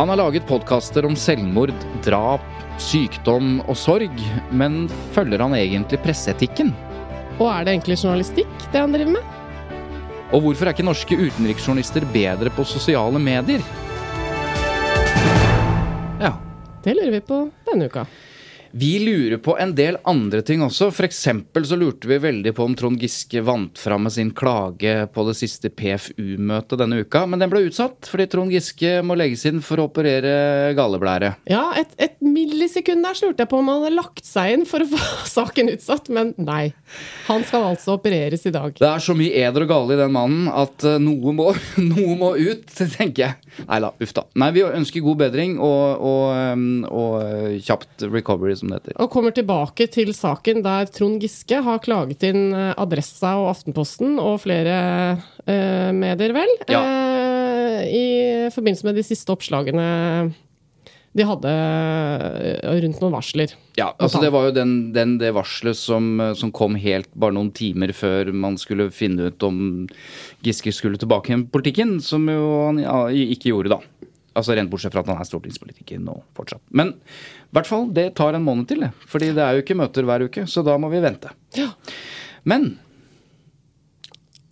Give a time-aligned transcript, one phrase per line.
[0.00, 2.44] Han har laget podkaster om selvmord, drap,
[2.80, 4.14] sykdom og sorg,
[4.48, 6.70] men følger han egentlig presseetikken?
[7.36, 9.34] Og er det egentlig journalistikk, det han driver med?
[10.32, 13.60] Og hvorfor er ikke norske utenriksjournalister bedre på sosiale medier?
[16.24, 16.32] Ja.
[16.80, 18.06] Det lurer vi på denne uka.
[18.72, 20.90] Vi lurer på en del andre ting også.
[20.94, 24.92] For eksempel så lurte vi veldig på om Trond Giske vant fram med sin klage
[25.10, 27.24] på det siste PFU-møtet denne uka.
[27.26, 31.32] Men den ble utsatt fordi Trond Giske må legges inn for å operere galleblære.
[31.50, 34.84] Ja, et, et millisekund der lurte jeg på om han hadde lagt seg inn for
[34.84, 35.02] å få
[35.36, 36.70] saken utsatt, men nei.
[37.26, 38.78] Han skal altså opereres i dag.
[38.78, 41.50] Det er så mye eder og gale i den mannen at eh, noe må,
[41.90, 43.49] noe må ut, tenker jeg.
[43.68, 44.24] Nei da, uff da.
[44.40, 48.98] Nei, vi ønsker god bedring og, og, um, og kjapt recovery, som det heter.
[49.02, 54.18] Og kommer tilbake til saken der Trond Giske har klaget inn eh, Adressa og Aftenposten
[54.22, 54.76] og flere
[55.46, 56.80] eh, medier, vel, Ja.
[56.84, 58.06] eh, i
[58.54, 59.86] forbindelse med de siste oppslagene
[61.16, 63.54] de hadde eh, rundt noen varsler.
[63.78, 67.50] Ja, altså Det var jo den, den, det varselet som, som kom helt bare noen
[67.56, 69.88] timer før man skulle finne ut om
[70.46, 74.10] Giske skulle tilbake i politikken, som jo han ja, ikke gjorde, da.
[74.38, 76.62] Altså Rent bortsett fra at han er stortingspolitiker nå fortsatt.
[76.70, 78.92] Men i hvert fall, det tar en måned til, det.
[79.10, 81.32] Fordi det er jo ikke møter hver uke, så da må vi vente.
[81.58, 81.72] Ja.
[82.46, 82.76] Men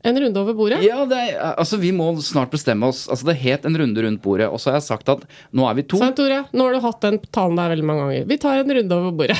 [0.09, 0.81] En runde over bordet?
[0.87, 3.05] ja, det er, altså vi må snart bestemme oss.
[3.13, 5.79] Altså Det het en runde rundt bordet, og så har jeg sagt at nå er
[5.79, 6.01] vi to.
[6.01, 8.29] Svein Tore, nå har du hatt den talen der veldig mange ganger.
[8.33, 9.39] Vi tar en runde over bordet.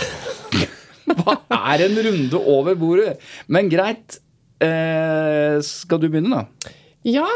[1.19, 1.39] Hva
[1.73, 3.17] er en runde over bordet?
[3.49, 4.21] Men greit.
[4.61, 6.75] Eh, skal du begynne, da?
[7.07, 7.29] Ja,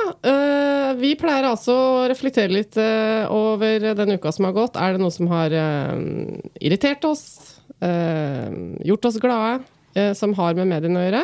[0.92, 4.76] Eh, vi pleier altså å reflektere litt eh, over den uka som har gått.
[4.76, 7.22] Er det noe som har øh, irritert oss,
[7.80, 9.62] øh, gjort oss glade,
[9.96, 11.22] øh, som har med mediene å gjøre?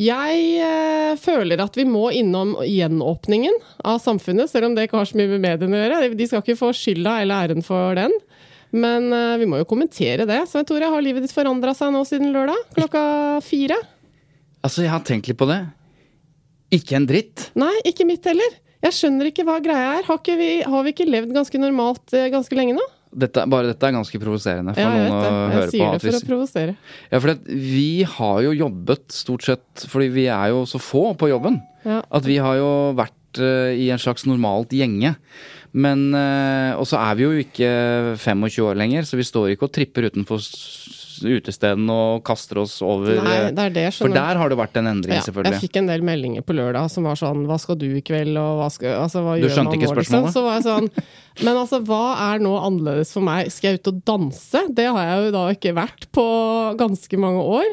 [0.00, 5.10] Jeg øh, føler at vi må innom gjenåpningen av samfunnet, selv om det ikke har
[5.10, 6.14] så mye med mediene å gjøre.
[6.16, 8.14] De skal ikke få skylda eller æren for den.
[8.72, 10.40] Men øh, vi må jo kommentere det.
[10.48, 13.04] Svein Tore, har livet ditt forandra seg nå siden lørdag klokka
[13.44, 13.76] fire?
[14.64, 15.60] Altså, jeg har tenkt litt på det.
[16.72, 17.50] Ikke en dritt.
[17.60, 18.56] Nei, ikke mitt heller.
[18.82, 20.06] Jeg skjønner ikke hva greia er.
[20.08, 22.86] Har, vi, har vi ikke levd ganske normalt eh, ganske lenge nå?
[23.12, 25.72] Dette, bare dette er ganske provoserende for Ja, jeg noen å Jeg høre på.
[25.74, 26.76] sier det for for å provosere.
[27.10, 31.28] Ja, for vi har jo jobbet stort sett Fordi vi er jo så få på
[31.28, 31.60] jobben.
[31.84, 32.00] Ja.
[32.08, 35.14] At vi har jo vært uh, i en slags normalt gjenge.
[35.72, 37.70] Men uh, Og så er vi jo ikke
[38.16, 40.40] 25 år lenger, så vi står ikke og tripper utenfor
[41.24, 44.58] utestedene og kaster oss over Nei, eh, det er det, For skjønner der har det
[44.60, 47.58] vært en endring, Ja, jeg fikk en del meldinger på lørdag som var sånn Hva
[47.62, 49.96] skal du i kveld, og hva skal altså, hva Du gjør skjønte man ikke nå,
[50.00, 50.28] liksom?
[50.28, 50.36] spørsmålet?
[50.36, 53.50] Så var jeg sånn Men altså, hva er nå annerledes for meg?
[53.54, 54.66] Skal jeg ut og danse?
[54.72, 56.26] Det har jeg jo da ikke vært på
[56.80, 57.68] ganske mange år.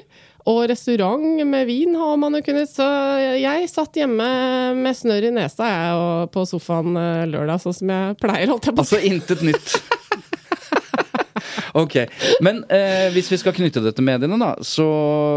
[0.50, 2.88] Og restaurant med vin har man jo kunnet, så
[3.38, 4.30] jeg satt hjemme
[4.80, 8.70] med snørr i nesa jeg, og på sofaen eh, lørdag, sånn som jeg pleier, holdt
[8.70, 8.86] jeg på.
[8.86, 9.76] Altså intet nytt.
[11.84, 11.98] ok.
[12.46, 14.88] Men eh, hvis vi skal knytte det til mediene, da, så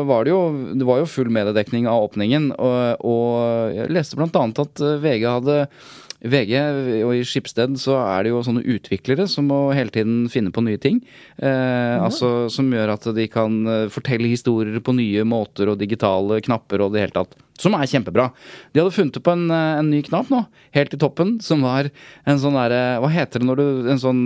[0.09, 0.43] var det jo,
[0.75, 2.53] det var jo full mediedekning av åpningen.
[2.59, 5.59] Og, og jeg leste annet at eh, VG hadde
[6.23, 6.53] VG
[7.03, 10.63] og i Skipsted så er det jo sånne utviklere som må hele tiden finne på
[10.63, 11.01] nye ting.
[11.37, 16.39] Eh, altså Som gjør at de kan eh, fortelle historier på nye måter og digitale
[16.45, 17.35] knapper og det hele tatt.
[17.59, 18.31] Som er kjempebra.
[18.73, 20.45] De hadde funnet på en, eh, en ny knapp nå,
[20.79, 21.91] helt i toppen, som var
[22.25, 24.23] en sånn derre Hva heter det når du En sånn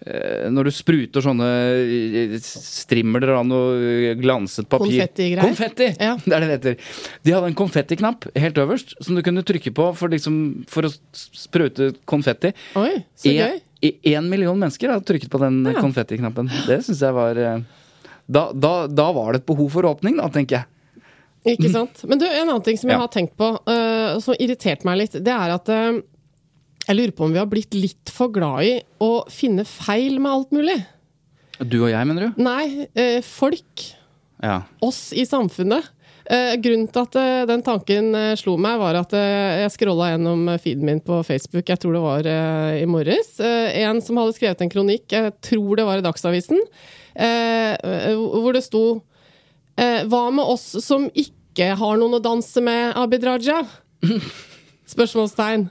[0.00, 1.46] når du spruter sånne
[1.84, 5.42] eh, strimler av noe glanset papir Konfettigreier.
[5.44, 5.88] Konfetti!
[6.00, 6.14] Ja.
[6.24, 6.94] Det er det det heter.
[7.26, 10.38] De hadde en konfettiknapp helt øverst som du kunne trykke på for, liksom,
[10.72, 12.54] for å sprute konfetti.
[12.80, 13.60] Oi, så gøy.
[13.82, 15.80] i- En million mennesker har trykket på den Ja.
[15.80, 16.48] konfettiknappen.
[16.66, 17.60] Det syns jeg var eh,
[18.30, 20.66] da, da, da var det et behov for åpning, da, tenker jeg.
[21.56, 22.02] Ikke sant.
[22.04, 23.00] Men du, en annen ting som jeg Ja.
[23.00, 23.46] har tenkt på.
[23.66, 26.00] uh, som irriterte meg litt, det er at eh,
[26.86, 28.74] jeg lurer på om vi har blitt litt for glad i
[29.04, 30.78] å finne feil med alt mulig.
[31.60, 32.42] Du og jeg, mener du?
[32.42, 33.84] Nei, eh, folk.
[34.40, 34.62] Ja.
[34.82, 35.90] Oss i samfunnet.
[36.30, 40.12] Eh, grunnen til at eh, den tanken eh, slo meg, var at eh, jeg scrolla
[40.12, 42.28] gjennom eh, feeden min på Facebook, jeg tror det var
[42.78, 43.32] i morges.
[43.42, 46.60] En som hadde skrevet en kronikk, jeg tror det var i Dagsavisen,
[47.20, 48.84] hvor det sto
[49.74, 53.64] eh, Hva med oss som ikke har noen å danse med, Abid Raja?
[54.90, 55.68] Spørsmålstegn.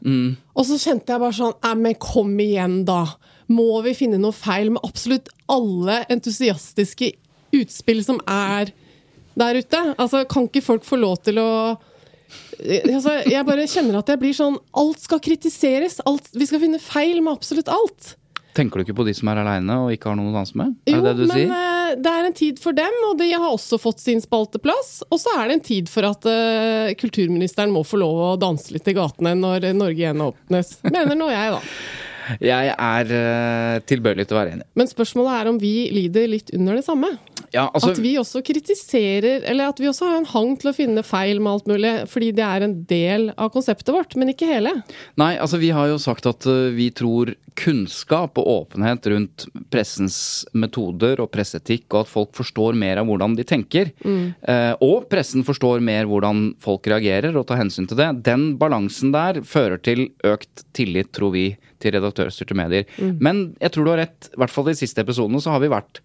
[0.56, 3.04] Og så kjente jeg bare sånn Nei, men kom igjen, da.
[3.50, 7.12] Må vi finne noe feil med absolutt alle entusiastiske
[7.58, 8.70] utspill som er
[9.40, 9.82] der ute?
[9.98, 11.50] Altså, kan ikke folk få lov til å
[12.94, 16.00] altså, Jeg bare kjenner at jeg blir sånn Alt skal kritiseres.
[16.10, 18.16] Alt, vi skal finne feil med absolutt alt.
[18.58, 20.76] Tenker du ikke på de som er aleine og ikke har noen å danse med?
[20.90, 21.52] Er Jo, det det du men sier?
[21.98, 25.00] Det er en tid for dem, og de har også fått sin spalteplass.
[25.10, 28.74] Og så er det en tid for at uh, kulturministeren må få lov å danse
[28.76, 30.78] litt i gatene når Norge igjen åpnes.
[30.90, 31.64] Mener nå jeg, da.
[32.38, 34.68] Jeg er eh, tilbøyelig til å være enig.
[34.78, 37.10] Men spørsmålet er om vi lider litt under det samme.
[37.56, 40.76] Ja, altså, At vi også kritiserer, eller at vi også har en hang til å
[40.76, 44.50] finne feil med alt mulig, fordi det er en del av konseptet vårt, men ikke
[44.50, 44.74] hele.
[45.20, 50.20] Nei, altså vi har jo sagt at eh, vi tror kunnskap og åpenhet rundt pressens
[50.54, 55.44] metoder og presseetikk, og at folk forstår mer av hvordan de tenker, eh, og pressen
[55.48, 60.08] forstår mer hvordan folk reagerer og tar hensyn til det, den balansen der fører til
[60.28, 61.50] økt tillit, tror vi,
[61.80, 62.88] til redaktørstyrte medier.
[63.24, 65.72] Men jeg tror du har rett, i hvert fall de siste episodene så har vi
[65.72, 66.02] vært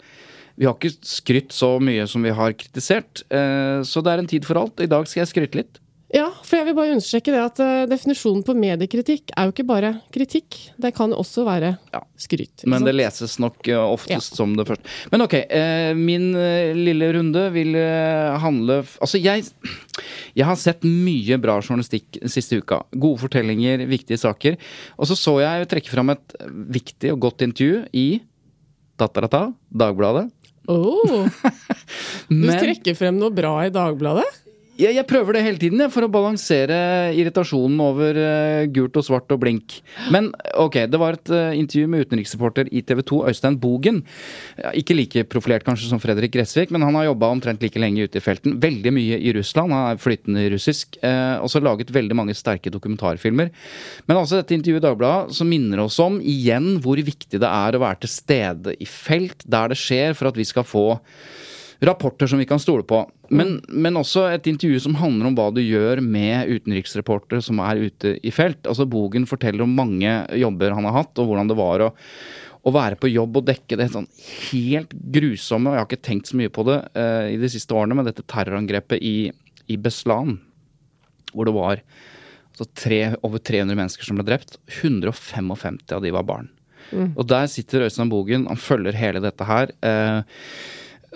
[0.56, 4.30] vi har ikke skrytt så mye som vi har kritisert, eh, så det er en
[4.30, 4.80] tid for alt.
[4.84, 5.80] I dag skal jeg skryte litt.
[6.14, 9.64] Ja, for jeg vil bare understreke det at eh, definisjonen på mediekritikk er jo ikke
[9.66, 10.58] bare kritikk.
[10.78, 12.02] Det kan også være Ja.
[12.16, 12.62] skryt.
[12.62, 14.86] ikke Men det leses nok oftest oftest som det første.
[15.10, 19.42] Men ok, eh, min eh, lille runde vil eh, handle Altså, jeg,
[20.36, 22.84] jeg har sett mye bra journalistikk den siste uka.
[22.94, 24.56] Gode fortellinger, viktige saker.
[24.96, 28.20] Og så så jeg trekke fram et viktig og godt intervju i
[29.00, 30.30] Tatarata, Dagbladet.
[30.70, 31.26] Oh,
[32.30, 34.43] du trekker frem noe bra i Dagbladet?
[34.78, 36.76] Jeg, jeg prøver det hele tiden jeg, for å balansere
[37.14, 39.78] irritasjonen over uh, gult og svart og blink.
[40.14, 40.30] Men
[40.60, 44.02] ok, det var et uh, intervju med utenriksreporter i TV 2, Øystein Bogen.
[44.74, 48.18] Ikke like profilert kanskje som Fredrik Gressvik, men han har jobba omtrent like lenge ute
[48.18, 48.58] i felten.
[48.62, 50.98] Veldig mye i Russland, han er flytende russisk.
[51.04, 53.50] Eh, også laget veldig mange sterke dokumentarfilmer.
[54.08, 57.76] Men altså dette intervjuet i Dagbladet som minner oss om igjen hvor viktig det er
[57.76, 60.86] å være til stede i felt der det skjer, for at vi skal få
[61.84, 63.04] rapporter som vi kan stole på.
[63.32, 67.80] Men, men også et intervju som handler om hva du gjør med utenriksreportere som er
[67.86, 68.66] ute i felt.
[68.68, 71.90] Altså Bogen forteller om mange jobber han har hatt, og hvordan det var å,
[72.64, 74.08] å være på jobb og dekke det sånn
[74.50, 77.76] helt grusomme, og jeg har ikke tenkt så mye på det uh, i de siste
[77.76, 79.16] årene, men dette terrorangrepet i,
[79.72, 80.36] i Beslan,
[81.32, 81.80] hvor det var
[82.54, 84.60] altså tre, over 300 mennesker som ble drept.
[84.82, 86.52] 155 av de var barn.
[86.92, 89.72] Og der sitter Øystein Bogen, han følger hele dette her.
[89.82, 90.42] Eh,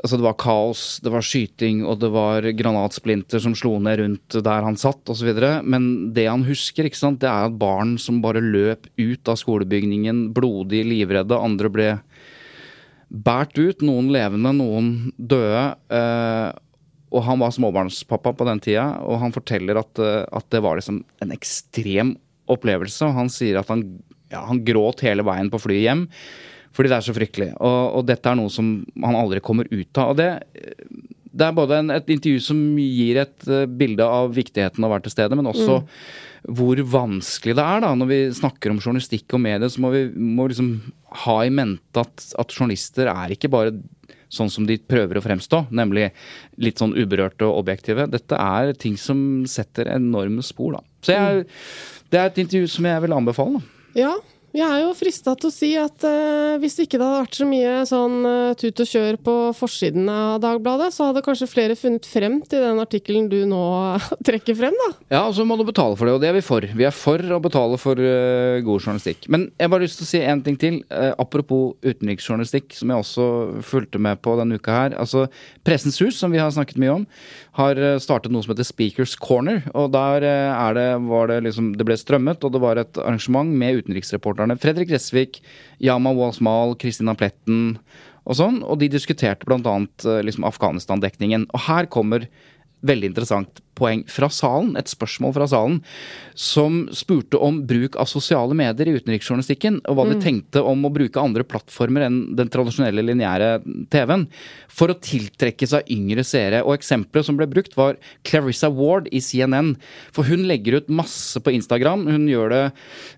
[0.03, 4.39] altså Det var kaos, det var skyting, og det var granatsplinter som slo ned rundt
[4.45, 5.31] der han satt osv.
[5.65, 9.39] Men det han husker, ikke sant, det er at barn som bare løp ut av
[9.41, 11.39] skolebygningen, blodig livredde.
[11.39, 11.91] Andre ble
[13.09, 15.65] båret ut, noen levende, noen døde.
[15.89, 16.49] Eh,
[17.09, 20.77] og han var småbarnspappa på den tida, og han forteller at, eh, at det var
[20.79, 22.17] liksom en ekstrem
[22.49, 23.09] opplevelse.
[23.09, 23.87] Og han sier at han,
[24.33, 26.07] ja, han gråt hele veien på flyet hjem.
[26.77, 27.51] Fordi det er så fryktelig.
[27.57, 28.73] Og, og dette er noe som
[29.03, 30.13] han aldri kommer ut av.
[30.13, 30.31] Og det,
[31.33, 34.97] det er både en, et intervju som gir et uh, bilde av viktigheten av å
[34.97, 35.83] være til stede, men også
[36.55, 37.83] hvor vanskelig det er.
[37.83, 40.77] da, Når vi snakker om journalistikk og medier, så må vi må liksom
[41.27, 43.75] ha i mente at, at journalister er ikke bare
[44.33, 46.11] sånn som de prøver å fremstå, nemlig
[46.61, 48.07] litt sånn uberørte og objektive.
[48.13, 50.83] Dette er ting som setter enorme spor, da.
[51.05, 51.47] Så jeg,
[52.13, 53.61] det er et intervju som jeg vil anbefale.
[53.61, 53.87] da.
[53.99, 54.13] Ja,
[54.57, 57.47] jeg er jo frista til å si at eh, hvis ikke det hadde vært så
[57.49, 62.09] mye sånn eh, tut og kjør på forsiden av Dagbladet, så hadde kanskje flere funnet
[62.09, 63.61] frem til den artikkelen du nå
[64.29, 64.89] trekker frem, da.
[65.13, 66.65] Ja, og så må du betale for det, og det er vi for.
[66.65, 69.29] Vi er for å betale for uh, god journalistikk.
[69.33, 70.81] Men jeg har bare lyst til å si en ting til.
[70.89, 73.29] Uh, apropos utenriksjournalistikk, som jeg også
[73.69, 74.97] fulgte med på denne uka her.
[75.01, 75.27] Altså,
[75.67, 77.07] Pressens Hus, som vi har snakket mye om,
[77.59, 79.63] har eh, startet noe som heter Speakers Corner.
[79.75, 80.89] Og der eh, det,
[81.31, 85.43] det liksom Det ble strømmet, og det var et arrangement med utenriksreporterne Fredrik Gressvik,
[85.83, 87.79] Yama Walsmal, Kristina Pletten
[88.29, 88.63] og sånn.
[88.63, 91.49] Og de diskuterte annet eh, liksom Afghanistan-dekningen.
[91.53, 92.29] Og her kommer
[92.87, 95.81] veldig interessant poeng fra salen, et spørsmål fra salen,
[96.39, 100.93] som spurte om bruk av sosiale medier i utenriksjournalistikken, og hva de tenkte om å
[100.95, 103.51] bruke andre plattformer enn den tradisjonelle lineære
[103.93, 104.27] TV-en,
[104.79, 106.63] for å tiltrekke seg yngre seere.
[106.65, 109.75] Og eksempelet som ble brukt, var Clarissa Ward i CNN.
[110.15, 112.07] For hun legger ut masse på Instagram.
[112.07, 112.63] Hun gjør det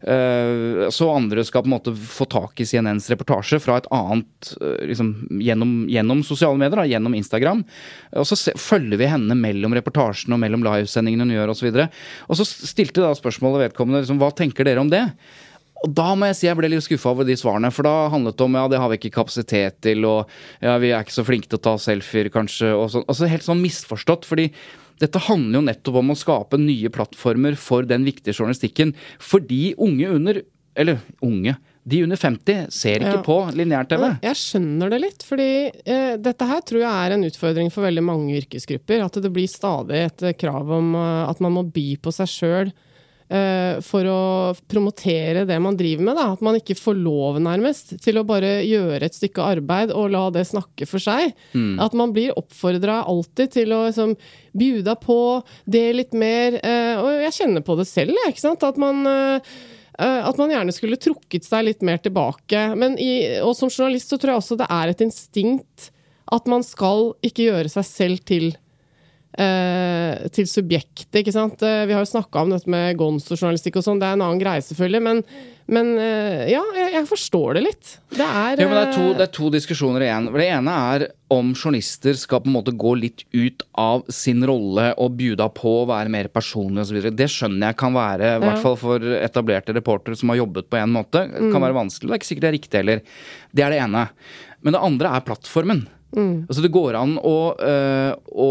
[0.09, 4.52] øh, så andre skal på en måte få tak i CNNs reportasje fra et annet
[4.61, 5.12] øh, liksom,
[5.43, 7.62] gjennom, gjennom sosiale medier, da, gjennom Instagram.
[8.17, 11.71] Og så se, følger vi henne mellom reportasjene og mellom livesendingene hun gjør osv.
[11.71, 11.87] Og, så
[12.26, 15.04] og så stilte da spørsmålet vedkommende liksom, hva tenker dere om det?
[15.80, 18.37] Og da må jeg si jeg ble litt skuffa over de svarene, for da handlet
[18.37, 20.28] det om ja, det har vi ikke kapasitet til, og
[20.61, 23.07] ja, vi er ikke så flinke til å ta selfier, kanskje, og sånn.
[23.09, 24.50] Altså helt sånn misforstått, fordi
[25.00, 28.92] dette handler jo nettopp om å skape nye plattformer for den viktige journalistikken.
[29.23, 30.42] Fordi unge under
[30.78, 31.57] Eller unge.
[31.83, 33.23] De under 50 ser ikke Ja.
[33.25, 34.19] på lineær-TV.
[34.23, 35.49] Jeg skjønner det litt, fordi
[35.87, 39.01] eh, dette her tror jeg er en utfordring for veldig mange yrkesgrupper.
[39.07, 42.29] At det blir stadig et eh, krav om eh, at man må by på seg
[42.29, 42.73] sjøl
[43.33, 44.21] eh, for å
[44.69, 46.21] promotere det man driver med.
[46.21, 46.29] Da.
[46.37, 50.27] At man ikke får lov, nærmest, til å bare gjøre et stykke arbeid og la
[50.37, 51.33] det snakke for seg.
[51.81, 54.17] At man blir oppfordra alltid til å liksom,
[54.53, 55.21] bjuda på
[55.65, 56.61] det litt mer.
[56.61, 58.37] Eh, og jeg kjenner på det selv, jeg.
[58.45, 59.41] At man Eh,
[60.00, 62.62] At man gjerne skulle trukket seg litt mer tilbake.
[62.78, 65.90] Men i, og som journalist så tror jeg også det er et instinkt
[66.30, 68.61] at man skal ikke gjøre seg selv til eh,
[69.39, 71.63] til subjektet, ikke sant.
[71.63, 74.41] Eh, Vi har jo snakka om dette med gonzo-journalistikk og sånn, det er en annen
[74.43, 75.21] greie selvfølgelig, men,
[75.71, 77.93] men eh, ja, jeg, forstår det litt.
[78.11, 80.27] Det er, jo, men det er, to, eh, det er to diskusjoner igjen.
[80.35, 84.89] Det ene er om journalister skal på en måte gå litt ut av sin rolle
[84.99, 87.07] og bjuda på å være mer personlig osv.
[87.15, 90.81] Det skjønner jeg kan være, i hvert fall for etablerte reportere som har jobbet på
[90.81, 92.11] en måte, det kan være vanskelig.
[92.11, 93.07] Det er ikke sikkert det er riktig heller.
[93.55, 94.05] Det er det ene.
[94.61, 95.87] Men det andre er plattformen.
[96.17, 96.47] Mm.
[96.49, 98.50] Altså Det går an å, øh, å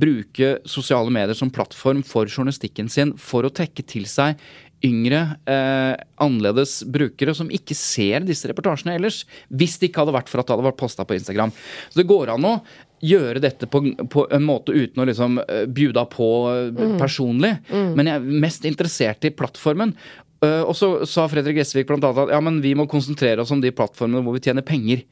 [0.00, 4.40] bruke sosiale medier som plattform for journalistikken sin for å trekke til seg
[4.84, 9.24] yngre, eh, annerledes brukere som ikke ser disse reportasjene ellers.
[9.50, 11.50] Hvis det ikke hadde vært for at det hadde vært posta på Instagram.
[11.90, 12.54] Så det går an å
[13.02, 16.30] gjøre dette på, på en måte uten å liksom eh, bjuda på
[16.78, 16.96] mm.
[17.02, 17.56] personlig.
[17.70, 19.94] Men jeg er mest interessert i plattformen.
[20.38, 23.58] Uh, og så sa Fredrik Gressvik annet at ja, men vi må konsentrere oss om
[23.62, 25.02] de plattformene hvor vi tjener penger.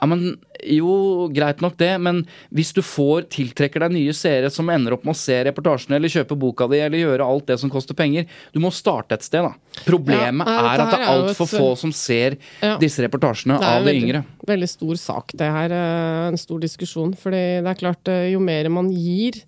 [0.00, 2.18] Ja, men Jo, greit nok det, men
[2.52, 6.12] hvis du får tiltrekker deg nye seere som ender opp med å se reportasjene eller
[6.12, 9.40] kjøpe boka di eller gjøre alt det som koster penger Du må starte et sted,
[9.46, 9.54] da.
[9.86, 12.76] Problemet Ja, er at det er altfor få som ser Ja.
[12.76, 14.24] disse reportasjene Det av en de veldig, yngre.
[14.46, 15.70] veldig stor sak, det her.
[15.72, 17.14] eh, En stor diskusjon.
[17.16, 19.40] Fordi det er klart, eh, jo mer man gir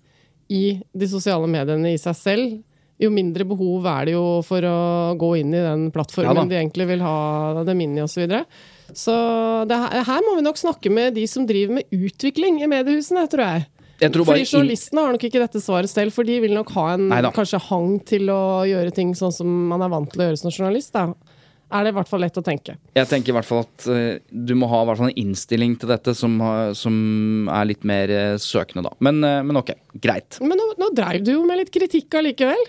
[0.49, 2.63] i de sosiale mediene i seg selv,
[3.01, 4.77] jo mindre behov er det jo for å
[5.19, 8.13] gå inn i den plattformen Ja de egentlig vil ha dem inn i, osv.
[8.13, 8.43] Så, videre.
[8.93, 9.15] så
[9.69, 13.25] det her, her må vi nok snakke med de som driver med utvikling i mediehusene,
[13.31, 13.69] tror jeg.
[14.01, 16.87] Jeg tror Fordi Journalistene har nok ikke dette svaret selv, for de vil nok ha
[16.95, 17.31] en Neida.
[17.35, 20.51] kanskje hang til å gjøre ting sånn som man er vant til å gjøre som
[20.51, 20.93] journalist.
[20.95, 21.07] Da.
[21.73, 22.75] Er det i hvert fall lett å tenke.
[22.97, 26.35] Jeg tenker i hvert fall at uh, du må ha en innstilling til dette som,
[26.41, 28.93] uh, som er litt mer uh, søkende, da.
[29.03, 29.73] Men, eh, men ok,
[30.03, 30.37] greit.
[30.43, 32.61] Men nå, nå dreiv du jo med litt kritikk allikevel.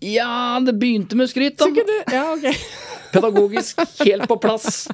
[0.00, 1.66] Ja, det begynte med skryt, da.
[1.68, 2.56] Du Ja, ok.
[3.12, 4.86] Pedagogisk, helt på plass.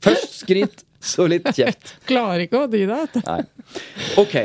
[0.00, 1.96] Først skryt, så litt kjeft.
[2.08, 3.82] Klarer ikke å dy deg, vet du.
[4.22, 4.36] Ok.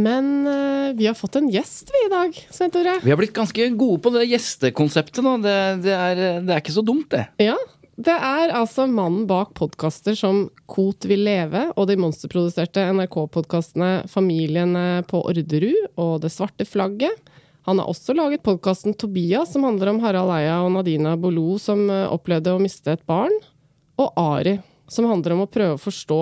[0.00, 2.96] Men uh, vi har fått en gjest, vi, i dag, Svein Tore.
[3.04, 5.36] Vi har blitt ganske gode på det gjestekonseptet nå.
[5.44, 7.28] Det, det, er, det er ikke så dumt, det.
[7.42, 7.58] Ja.
[8.00, 14.72] Det er altså mannen bak podkaster som Kot vil leve og de monsterproduserte NRK-podkastene Familien
[15.10, 17.29] på Orderud og Det svarte flagget.
[17.68, 21.82] Han har også laget podkasten Tobias, som handler om Harald Eia og Nadina Bolo som
[21.92, 23.34] eh, opplevde å miste et barn.
[24.00, 24.56] Og Ari,
[24.88, 26.20] som handler om å prøve å forstå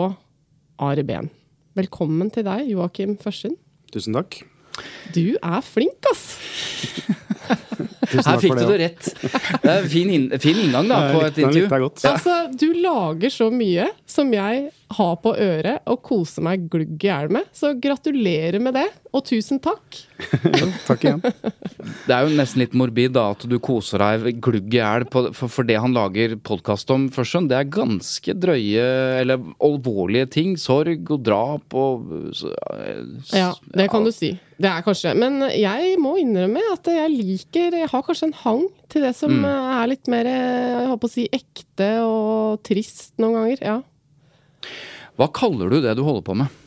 [0.82, 1.30] Ari Behn.
[1.78, 3.58] Velkommen til deg, Joakim Førsund.
[3.94, 4.40] Tusen takk.
[5.14, 6.26] Du er flink, ass!
[8.08, 8.78] Her fikk du det.
[8.80, 9.08] rett.
[9.62, 11.90] Det er fin, inn, fin inngang da, på et intervju.
[12.08, 17.10] Altså, du lager så mye som jeg har på øret og koser meg glugg i
[17.10, 17.48] hjel med.
[17.52, 19.98] Så gratulerer med det, og tusen takk.
[20.88, 21.20] Takk igjen.
[21.22, 25.30] Det er jo nesten litt morbid da, at du koser deg glugg i hjel for,
[25.36, 27.08] for det han lager podkast om.
[27.12, 28.88] Først, sånn, det er ganske drøye
[29.20, 30.56] eller alvorlige ting.
[30.60, 33.02] Sorg og drap og så, eh,
[33.36, 34.34] Ja, det kan du si.
[34.58, 38.64] Det er kanskje Men jeg må innrømme at jeg liker Jeg har kanskje en hang
[38.90, 39.46] til det som mm.
[39.46, 43.60] er litt mer eh, jeg håper å si, ekte og trist noen ganger.
[43.60, 43.76] Ja.
[45.20, 46.58] Hva kaller du det du holder på med?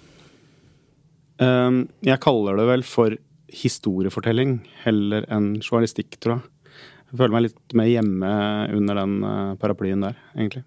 [1.41, 3.17] Um, jeg kaller det vel for
[3.51, 6.75] historiefortelling heller enn journalistikk, tror jeg.
[7.09, 8.33] Jeg føler meg litt mer hjemme
[8.77, 10.61] under den uh, paraplyen der, egentlig.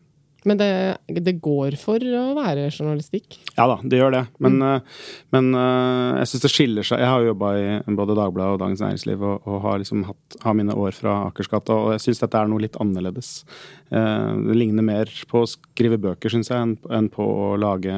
[0.45, 0.69] Men det,
[1.25, 3.39] det går for å være journalistikk.
[3.57, 4.23] Ja da, det gjør det.
[4.45, 4.97] Men, mm.
[5.37, 7.01] men eh, jeg syns det skiller seg.
[7.01, 10.39] Jeg har jo jobba i både Dagbladet og Dagens Næringsliv og, og har liksom hatt,
[10.45, 13.33] har mine år fra Akersgata, og jeg syns dette er noe litt annerledes.
[13.89, 17.97] Eh, Det ligner mer på å skrive bøker, syns jeg, enn, på å lage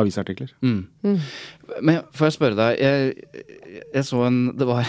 [0.00, 0.54] avisartikler.
[0.64, 3.50] Men får jeg spørre deg, jeg,
[3.92, 4.88] jeg så en Det var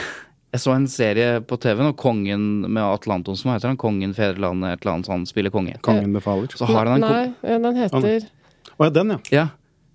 [0.53, 3.49] jeg så en serie på TV nå, Kongen med Atle Antonsen.
[3.49, 3.79] Hva heter han?
[3.81, 5.79] Kongen, Fedrelandet, et eller annet sånt spiller konge.
[5.85, 6.53] Kongen befaler.
[6.53, 8.29] Så har han en Nei, ja, den heter
[8.77, 9.19] Å ja, den, ja.
[9.33, 9.47] Ja,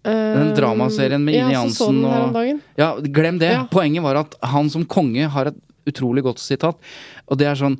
[0.09, 2.61] den dramaserien med Ine Jansen den her om og dagen.
[2.79, 3.53] Ja, glem det.
[3.55, 3.63] Ja.
[3.71, 6.79] Poenget var at han som konge har et utrolig godt sitat,
[7.27, 7.79] og det er sånn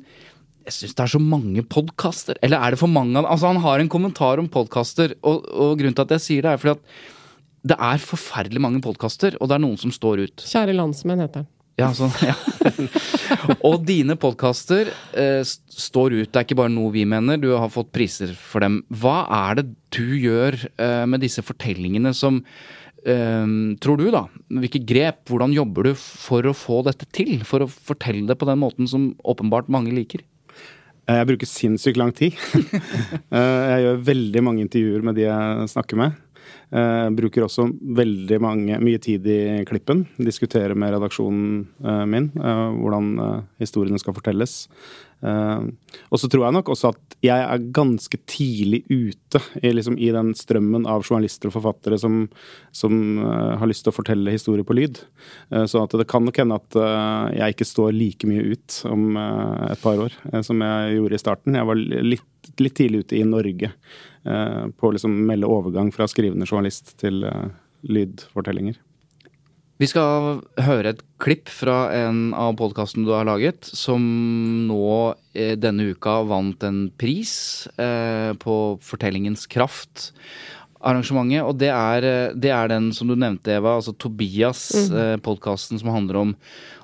[0.69, 2.37] jeg syns det er så mange podkaster.
[2.45, 5.79] Eller er det for mange av Altså, han har en kommentar om podkaster, og, og
[5.79, 9.49] grunnen til at jeg sier det, er fordi at det er forferdelig mange podkaster, og
[9.49, 10.43] det er noen som står ut.
[10.45, 11.49] Kjære landsmenn heter den.
[11.79, 12.35] Ja, sånn, ja.
[13.67, 16.29] og dine podkaster eh, står ut.
[16.31, 18.81] Det er ikke bare noe vi mener, du har fått priser for dem.
[18.91, 22.41] Hva er det du gjør eh, med disse fortellingene som
[23.05, 23.45] eh,
[23.81, 24.25] Tror du, da?
[24.59, 27.39] Hvilke grep, hvordan jobber du for å få dette til?
[27.47, 30.25] For å fortelle det på den måten som åpenbart mange liker?
[31.07, 32.35] Eh, Jeg bruker sinnssykt lang tid.
[33.29, 36.15] Eh, jeg gjør veldig mange intervjuer med de jeg snakker med.
[36.69, 37.65] Jeg bruker også
[37.97, 40.03] veldig mange, mye tid i klippen.
[40.21, 43.13] Diskutere med redaksjonen eh, min eh, hvordan
[43.61, 44.65] historiene skal fortelles.
[45.19, 50.13] Og så tror jeg nok også at jeg er ganske tidlig ute i, liksom, i
[50.15, 52.21] den strømmen av journalister og forfattere som,
[52.71, 55.01] som har lyst til å fortelle historier på lyd.
[55.67, 56.79] Så det kan nok hende at
[57.35, 60.15] jeg ikke står like mye ut om et par år
[60.47, 61.59] som jeg gjorde i starten.
[61.59, 63.73] Jeg var litt, litt tidlig ute i Norge
[64.23, 67.49] på å liksom melde overgang fra skrivende journalist til eh,
[67.87, 68.79] lydfortellinger.
[69.79, 74.03] Vi skal høre et klipp fra en av podkastene du har laget, som
[74.67, 74.89] nå
[75.31, 77.31] eh, denne uka vant en pris
[77.79, 80.09] eh, på Fortellingens kraft.
[80.83, 85.15] Arrangementet, og det er, eh, det er den som du nevnte, Eva, altså Tobias, eh,
[85.23, 86.35] podkasten som handler om,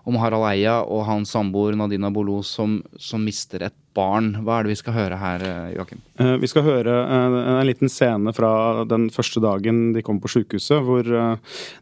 [0.08, 4.34] om Harald Eia og hans samboer Nadina Bolo som, som mister et barn.
[4.44, 6.02] Hva er det vi skal høre her, eh, Joakim?
[6.20, 10.28] Eh, Vi skal høre eh, en liten scene fra den første dagen de kom på
[10.32, 11.08] sykehuset, hvor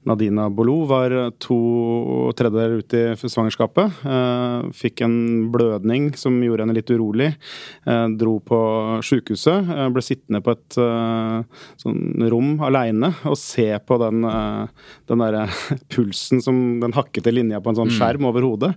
[0.05, 1.09] Nadina Bolo var
[1.41, 1.57] to
[2.37, 3.97] tredjedeler ute i svangerskapet.
[4.77, 5.17] Fikk en
[5.53, 7.31] blødning som gjorde henne litt urolig.
[8.19, 8.59] Dro på
[9.05, 9.69] sykehuset.
[9.73, 10.77] eh, Ble sittende på et
[11.81, 14.21] sånn rom aleine og se på den,
[15.09, 15.47] den derre
[15.93, 18.73] pulsen som den hakkete linja på en sånn skjerm over hodet.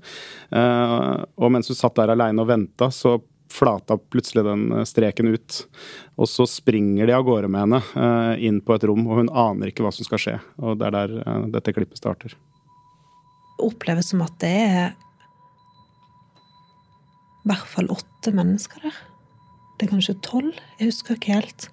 [0.57, 3.17] Og mens hun satt der aleine og venta, så
[3.53, 5.63] flata plutselig den eh, streken ut.
[6.17, 9.33] Og så springer de av gårde med henne eh, inn på et rom, og hun
[9.33, 10.37] aner ikke hva som skal skje.
[10.63, 12.37] Og det er der eh, dette klippet starter.
[13.63, 14.91] oppleves som at det er
[17.47, 18.97] i hvert fall åtte mennesker der.
[19.77, 20.57] Det er kanskje tolv?
[20.81, 21.69] Jeg husker ikke helt.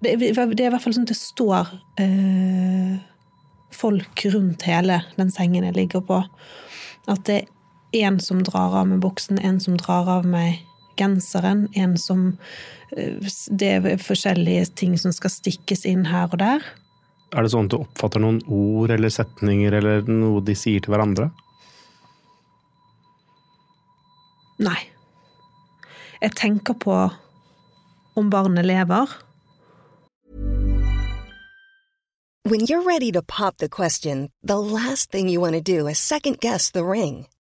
[0.00, 2.94] Det er, det er i hvert fall sånn at det står eh,
[3.76, 6.22] folk rundt hele den sengen jeg ligger på.
[7.10, 7.42] At det
[7.92, 10.60] en som drar av meg buksen, en som drar av meg
[11.00, 12.36] genseren, en som
[12.96, 13.16] eh,
[13.50, 16.64] Det er forskjellige ting som skal stikkes inn her og der.
[17.30, 20.94] Er det sånn at du oppfatter noen ord eller setninger eller noe de sier til
[20.94, 21.30] hverandre?
[24.60, 24.80] Nei.
[26.20, 26.96] Jeg tenker på
[28.18, 29.08] om barnet lever.
[32.42, 35.98] When you're ready to pop the question, the last thing you want to do is
[35.98, 37.26] second guess the ring.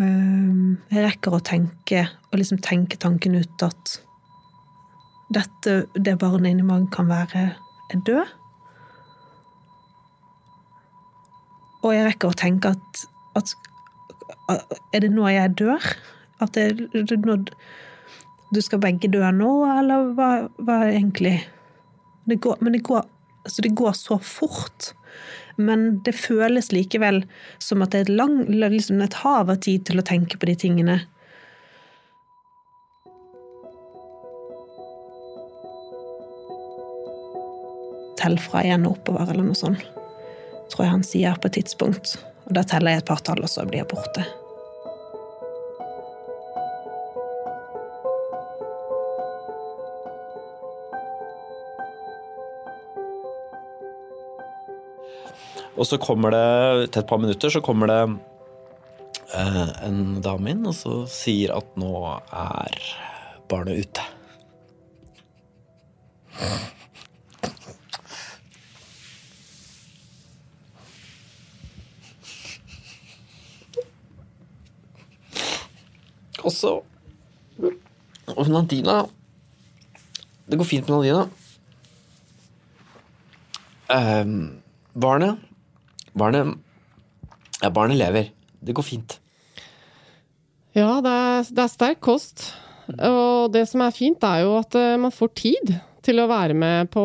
[0.00, 3.98] Jeg rekker å tenke, og liksom tenke tanken ut at
[5.30, 7.50] dette, det barnet inni magen kan være
[7.90, 8.32] er død.
[11.80, 13.04] Og jeg rekker å tenke at,
[13.38, 13.54] at
[14.92, 15.84] Er det nå jeg dør?
[16.42, 17.36] At det, det, nå,
[18.50, 21.38] du skal begge dø nå, eller hva, hva egentlig
[22.28, 23.06] Det går, men det går,
[23.44, 24.92] altså det går så fort.
[25.60, 27.22] Men det føles likevel
[27.60, 30.48] som at det er et, lang, liksom et hav av tid til å tenke på
[30.48, 30.98] de tingene.
[38.20, 39.84] Tell fra igjen og oppover, eller noe sånt.
[40.70, 42.18] Tror jeg han sier på et tidspunkt.
[42.48, 44.26] Og Da teller jeg et par tall, og så blir jeg borte.
[55.80, 58.00] Og så kommer det, til et par minutter, så kommer det
[59.32, 62.76] eh, en dame inn og så sier at nå er
[63.48, 64.04] barnet ute.
[76.40, 76.70] Og så
[78.30, 79.02] Og Nadina
[80.48, 81.28] Det går fint med Nadina.
[83.90, 84.62] Um,
[84.94, 85.49] barnet
[86.18, 86.56] Barnet
[87.60, 88.30] Ja, barnet lever.
[88.60, 89.18] Det går fint.
[90.76, 92.50] Ja, det er, det er sterk kost.
[92.90, 96.54] Og det som er fint, er jo at eh, man får tid til å være
[96.56, 97.02] med på,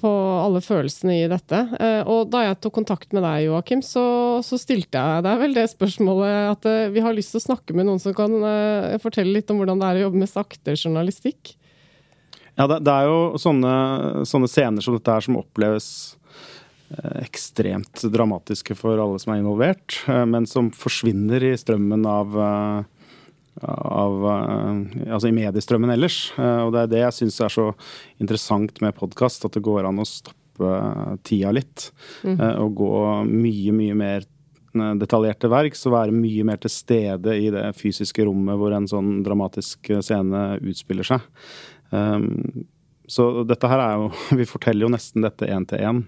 [0.00, 0.10] på
[0.40, 1.58] alle følelsene i dette.
[1.76, 4.04] Eh, Og da jeg tok kontakt med deg, Joakim, så,
[4.46, 7.76] så stilte jeg deg vel det spørsmålet at eh, vi har lyst til å snakke
[7.76, 10.74] med noen som kan eh, fortelle litt om hvordan det er å jobbe med sakte
[10.78, 11.52] journalistikk.
[12.56, 13.74] Ja, det, det er jo sånne,
[14.24, 15.90] sånne scener som dette her som oppleves
[17.22, 22.92] ekstremt dramatiske for alle som er involvert, eh, men som forsvinner i strømmen av eh,
[23.62, 26.32] av, eh, altså i mediestrømmen ellers.
[26.36, 27.70] Eh, Og det er det jeg syns er så
[28.20, 31.90] interessant med podkast, at det går an å stoppe eh, tida litt.
[32.22, 32.40] Mm.
[32.62, 32.92] Og gå
[33.30, 37.64] mye, mye mer eh, detaljert til verks og være mye mer til stede i det
[37.80, 41.24] fysiske rommet hvor en sånn dramatisk eh, scene utspiller seg.
[41.94, 42.66] Um,
[43.08, 44.08] så dette her er jo
[44.40, 46.02] Vi forteller jo nesten dette én til én.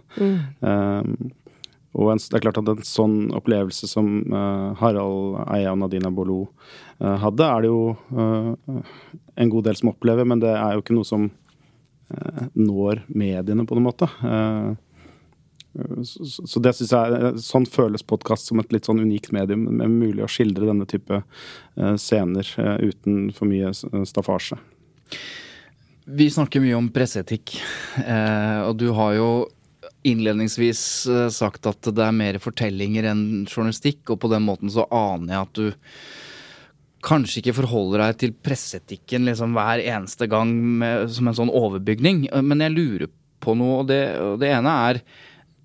[0.60, 1.12] Um,
[1.98, 6.10] og en, det er klart at en sånn opplevelse som uh, Harald Eia og Nadina
[6.14, 8.82] Bolo uh, hadde, er det jo uh,
[9.38, 13.66] en god del som opplever, men det er jo ikke noe som eh, når mediene,
[13.66, 14.08] på noen måte.
[14.26, 14.70] Eh,
[16.02, 19.94] så, så det synes jeg, Sånn føles podkast som et litt sånn unikt medium, med
[19.94, 23.70] mulig å skildre denne type eh, scener eh, uten for mye
[24.08, 24.58] staffasje.
[26.08, 27.58] Vi snakker mye om presseetikk,
[28.00, 29.28] eh, og du har jo
[30.08, 30.80] innledningsvis
[31.12, 35.34] eh, sagt at det er mer fortellinger enn journalistikk, og på den måten så aner
[35.34, 41.28] jeg at du kanskje ikke forholder deg til presseetikken liksom hver eneste gang med, som
[41.28, 43.12] en sånn overbygning, men jeg lurer
[43.44, 45.02] på noe, og det, og det ene er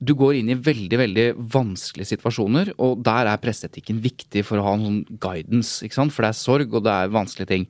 [0.03, 4.67] du går inn i veldig veldig vanskelige situasjoner, og der er presseetikken viktig for å
[4.67, 5.79] ha en sånn guidance.
[5.86, 6.12] ikke sant?
[6.12, 7.69] For det er sorg, og det er vanskelige ting.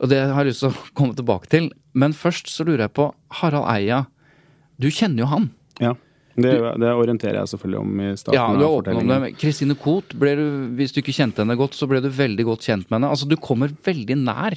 [0.00, 1.68] Og det har jeg lyst til å komme tilbake til.
[1.92, 4.04] Men først så lurer jeg på Harald Eia.
[4.80, 5.50] Du kjenner jo han.
[5.82, 5.92] Ja,
[6.34, 9.32] det, det orienterer jeg selvfølgelig om i starten Ja, du har om det.
[9.40, 10.44] Kristine Koht, du,
[10.78, 13.10] hvis du ikke kjente henne godt, så ble du veldig godt kjent med henne.
[13.12, 14.56] Altså, du kommer veldig nær.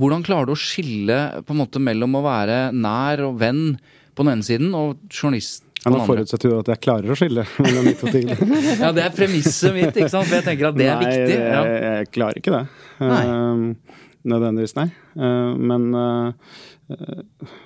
[0.00, 3.76] Hvordan klarer du å skille på en måte mellom å være nær og venn
[4.14, 7.44] på den ene siden, og journalist Ja, nå forutsetter du at jeg klarer å skille
[7.60, 8.60] mellom de to tingene.
[8.82, 10.30] Ja, det er premisset mitt, ikke sant?
[10.30, 11.38] For jeg tenker at det er nei, viktig.
[11.38, 11.62] Ja.
[11.68, 12.64] jeg, jeg klarer ikke det.
[13.04, 13.22] Nei.
[13.28, 13.93] Eh,
[14.28, 14.86] nødvendigvis, nei.
[15.16, 16.56] Eh, men eh,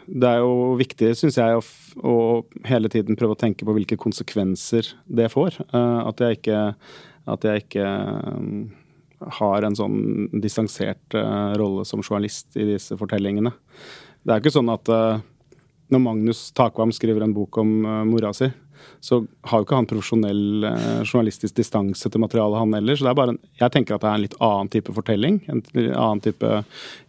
[0.06, 1.62] det er jo viktig, syns jeg,
[2.02, 2.16] å,
[2.68, 5.60] hele tiden prøve å tenke på hvilke konsekvenser det får.
[5.68, 6.60] Eh, at jeg ikke,
[7.28, 7.88] at jeg ikke
[9.38, 11.16] har en sånn distansert
[11.58, 13.50] rolle som journalist i disse fortellingene.
[14.22, 14.86] Det er ikke sånn at
[15.90, 17.72] når Magnus Takvam skriver en bok om
[18.06, 18.46] mora si,
[19.00, 22.98] så har jo ikke han profesjonell eh, journalistisk distanse til materialet, han heller.
[22.98, 25.38] Så det er bare en, jeg tenker at det er en litt annen type fortelling.
[25.52, 26.50] En annen type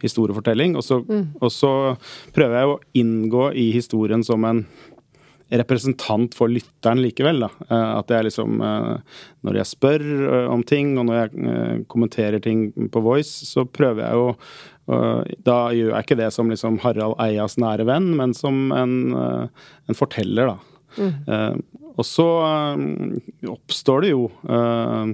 [0.04, 0.76] historiefortelling.
[0.78, 1.00] Og så,
[1.40, 1.72] og så
[2.36, 4.64] prøver jeg å inngå i historien som en
[5.50, 7.42] representant for lytteren likevel.
[7.42, 7.50] Da.
[7.66, 10.04] Eh, At jeg liksom eh, Når jeg spør
[10.52, 14.28] om ting, og når jeg kommenterer ting på Voice, så prøver jeg jo
[15.46, 19.94] Da gjør jeg ikke det som liksom Harald Eias nære venn, men som en, en
[19.96, 20.69] forteller, da.
[20.98, 21.56] Eh,
[21.96, 25.12] og så eh, oppstår det jo eh,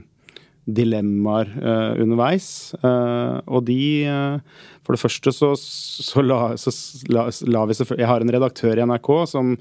[0.66, 2.74] dilemmaer eh, underveis.
[2.82, 6.72] eh, og de eh, For det første så, så, la, så
[7.10, 9.56] la, la vi selvfølgelig Jeg har en redaktør i NRK som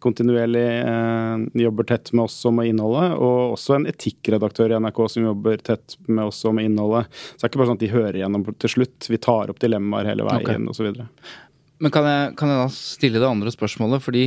[0.00, 0.64] kontinuerlig
[1.60, 5.98] jobber tett med oss med innholdet, og også en etikkredaktør i NRK som jobber tett
[6.08, 7.10] med oss med innholdet.
[7.12, 9.10] Så det er ikke bare sånn at de hører igjennom til slutt.
[9.12, 10.70] Vi tar opp dilemmaer hele veien okay.
[10.72, 11.04] og så videre.
[11.84, 14.06] Men kan jeg, kan jeg da stille det andre spørsmålet?
[14.06, 14.24] Fordi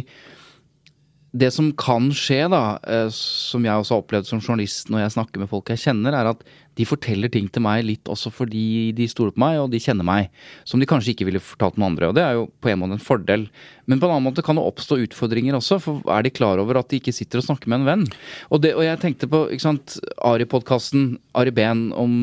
[1.34, 5.16] det som kan skje, da, eh, som jeg også har opplevd som journalist når jeg
[5.16, 6.44] snakker med folk jeg kjenner, er at
[6.78, 10.06] de forteller ting til meg litt også fordi de stoler på meg og de kjenner
[10.06, 10.30] meg.
[10.66, 12.10] Som de kanskje ikke ville fortalt noen andre.
[12.10, 13.46] Og det er jo på en måte en fordel.
[13.90, 16.80] Men på en annen måte kan det oppstå utfordringer også, for er de klar over
[16.80, 18.06] at de ikke sitter og snakker med en venn?
[18.50, 22.16] Og, det, og jeg tenkte på ikke sant, Ari-podkasten, Ari Behn, om,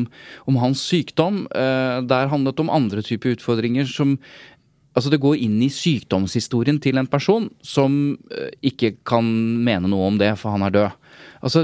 [0.49, 1.45] om hans sykdom.
[1.55, 4.17] Eh, der handlet det om andre typer utfordringer som
[4.91, 9.27] Altså Det går inn i sykdomshistorien til en person som eh, ikke kan
[9.63, 10.97] mene noe om det, for han er død.
[11.41, 11.63] Altså,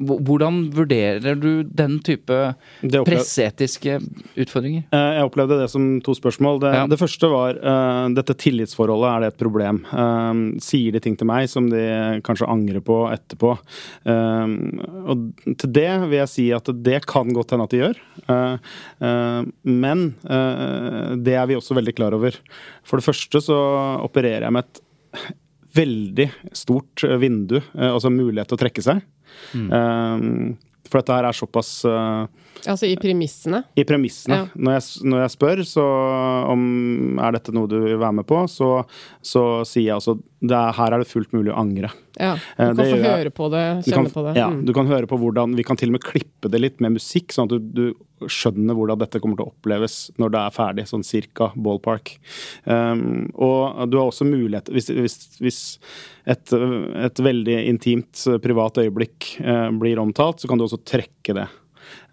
[0.00, 2.36] hvordan vurderer du den type
[2.80, 3.98] Det presseetiske
[4.40, 4.84] utfordringer?
[4.92, 6.60] Eh, Jeg opplevde det som to spørsmål.
[6.60, 6.86] Det, Ja.
[6.86, 9.82] det første var uh, dette tillitsforholdet, er det et problem?
[9.92, 13.56] Uh, sier de ting til meg som de kanskje angrer på etterpå?
[14.06, 14.48] Uh,
[15.10, 17.98] og til det vil jeg si at det kan godt hende at de gjør.
[19.64, 20.14] Men
[21.24, 22.36] det er vi også veldig klar over.
[22.86, 23.56] For det første så
[24.04, 24.82] opererer jeg med et
[25.76, 29.02] veldig stort vindu, eh, altså mulighet til å trekke seg.
[29.54, 30.26] Eh,
[30.90, 32.24] for dette her er såpass eh,
[32.68, 33.62] Altså i premissene.
[33.78, 34.36] i premissene.
[34.42, 34.48] Ja.
[34.52, 35.84] Når, jeg, når jeg spør så
[36.52, 36.64] om
[37.22, 38.82] er dette noe du vil være med på, så,
[39.24, 41.90] så sier jeg altså er, her er det fullt mulig å angre.
[42.16, 42.32] Ja.
[42.56, 44.32] Eh, Du kan det få høre på det, kjenne kan, på det.
[44.38, 44.62] ja, Mm.
[44.64, 47.32] du kan høre på hvordan Vi kan til og med klippe det litt med musikk,
[47.36, 47.58] sånn at du,
[47.92, 50.86] du skjønner hvordan dette kommer til å oppleves når det er ferdig.
[50.88, 52.14] Sånn cirka ballpark.
[52.64, 55.60] Um, og du har også mulighet Hvis, hvis, hvis
[56.26, 61.36] et, et veldig intimt, eh, privat øyeblikk uh, blir omtalt, så kan du også trekke
[61.36, 61.48] det.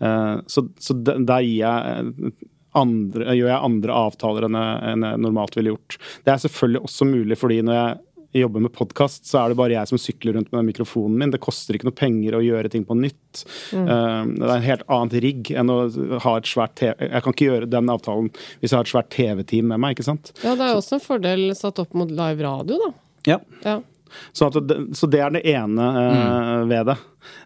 [0.01, 2.31] Uh, så så der gir jeg
[2.77, 5.97] andre, gjør jeg andre avtaler enn jeg, enn jeg normalt ville gjort.
[6.25, 7.97] Det er selvfølgelig også mulig fordi når jeg
[8.43, 11.33] jobber med podkast, så er det bare jeg som sykler rundt med den mikrofonen min.
[11.33, 13.43] Det koster ikke noe penger å gjøre ting på nytt.
[13.73, 15.79] Eh, det er en helt annet rigg enn å
[16.23, 19.11] ha et svært TV Jeg kan ikke gjøre den avtalen hvis jeg har et svært
[19.13, 20.33] TV-team med meg, ikke sant?
[20.43, 22.91] Ja, det er jo også en fordel satt opp mot live radio, da.
[23.27, 23.39] Ja.
[23.65, 23.79] Ja.
[24.31, 26.97] Så, det, så det er det ene eh, ved det.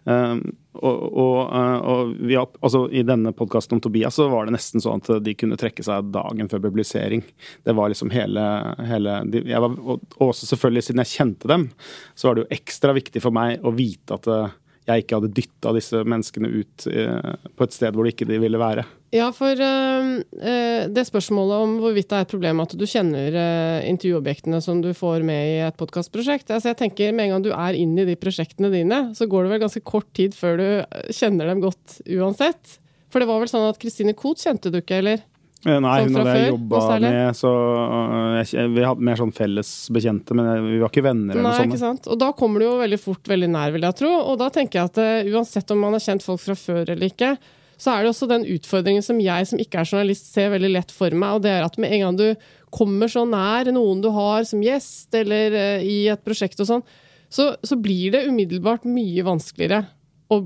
[0.04, 4.54] Um, og og, eh, og vi altså, I denne podkasten om Tobias så var det
[4.56, 7.24] nesten sånn at de kunne trekke seg dagen før publisering.
[7.66, 8.46] Det var liksom hele,
[8.88, 11.68] hele de, var, og, og også selvfølgelig siden jeg kjente dem,
[12.14, 15.30] så var det jo ekstra viktig for meg å vite at eh, jeg ikke hadde
[15.36, 18.84] dytta disse menneskene ut eh, på et sted hvor de ikke ville være.
[19.14, 20.10] Ja, for eh,
[20.42, 23.38] eh, det spørsmålet om hvorvidt det er et problem at du kjenner
[23.86, 27.50] intervjuobjektene som du får med i et podkastprosjekt altså jeg tenker Med en gang du
[27.54, 30.68] er inn i de prosjektene dine, så går det vel ganske kort tid før du
[31.14, 32.78] kjenner dem godt uansett.
[33.12, 35.22] For det var vel sånn at Christine Koht kjente du ikke, eller?
[35.62, 39.34] Eh, Nei, Sånn hun hadde jeg jobba med, så øh, jeg, Vi hadde mer sånn
[39.36, 42.02] felles bekjente, men vi var ikke venner eller Nei, noe ikke sånt.
[42.02, 42.08] sant?
[42.10, 44.10] Og da kommer du jo veldig fort veldig nær, vil jeg tro.
[44.32, 47.06] Og da tenker jeg at uh, uansett om man har kjent folk fra før eller
[47.12, 47.36] ikke,
[47.82, 50.92] så er det også den utfordringen som jeg som ikke er journalist ser veldig lett
[50.94, 52.26] for meg, og det er at med en gang du
[52.74, 56.84] kommer så nær noen du har som gjest eller uh, i et prosjekt og sånn,
[57.32, 59.86] så, så blir det umiddelbart mye vanskeligere
[60.32, 60.42] å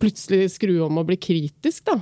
[0.00, 2.00] plutselig skru om og bli kritisk, da.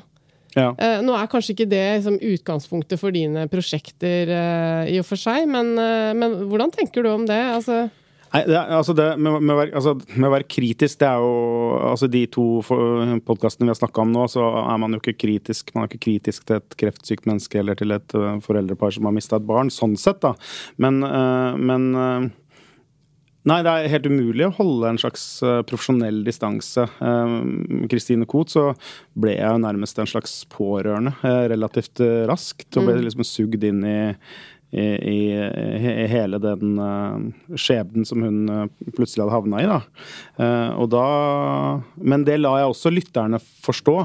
[0.54, 0.70] Ja.
[0.78, 5.20] Uh, nå er kanskje ikke det liksom, utgangspunktet for dine prosjekter uh, i og for
[5.20, 7.42] seg, men, uh, men hvordan tenker du om det?
[7.56, 7.86] Altså,
[8.34, 11.34] Nei, det, altså det med, med, altså med å være kritisk, det er jo
[11.86, 15.70] altså De to podkastene vi har snakka om nå, så er man jo ikke kritisk.
[15.70, 19.38] Man er ikke kritisk til et kreftsykt menneske eller til et foreldrepar som har mista
[19.38, 20.32] et barn, sånn sett, da.
[20.82, 20.98] Men,
[21.62, 21.86] men
[23.44, 26.86] Nei, det er helt umulig å holde en slags øh, profesjonell distanse.
[27.04, 27.34] Eh,
[27.92, 28.70] Kristine Koht så
[29.20, 32.70] ble jeg jo nærmest en slags pårørende eh, relativt raskt.
[32.78, 33.98] Og ble liksom sugd inn i
[34.74, 38.64] i, i, hele den eh, skjebnen som hun eh,
[38.96, 39.68] plutselig hadde havna i.
[39.70, 39.80] Da.
[40.42, 41.04] Eh, og da
[42.02, 43.96] Men det la jeg også lytterne forstå.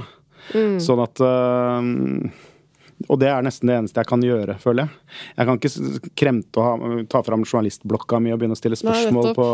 [0.82, 1.90] Sånn at eh,
[3.08, 5.18] Og det er nesten det eneste jeg kan gjøre, føler jeg.
[5.38, 6.76] Jeg kan ikke kremte ha,
[7.12, 9.48] ta fram journalistblokka mi og begynne å stille spørsmål Nei, på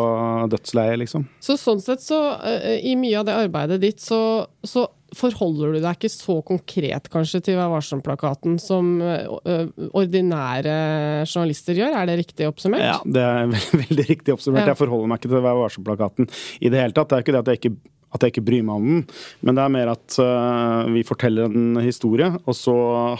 [0.55, 1.27] dødsleiet, liksom.
[1.43, 4.19] Så sånn sett så, eh, i mye av det arbeidet ditt, så,
[4.65, 9.27] så forholder du deg ikke så konkret kanskje til Vær varsom-plakaten som eh,
[9.95, 10.75] ordinære
[11.27, 12.83] journalister gjør, er det riktig oppsummert?
[12.83, 14.65] Ja, det er veldig, veldig riktig oppsummert.
[14.65, 14.73] Ja.
[14.73, 17.11] Jeg forholder meg ikke til Vær varsom-plakaten i det hele tatt.
[17.11, 17.75] Det er ikke det at jeg ikke
[18.15, 19.03] at jeg ikke bryr meg om den,
[19.45, 22.75] men det er mer at uh, vi forteller en historie, og så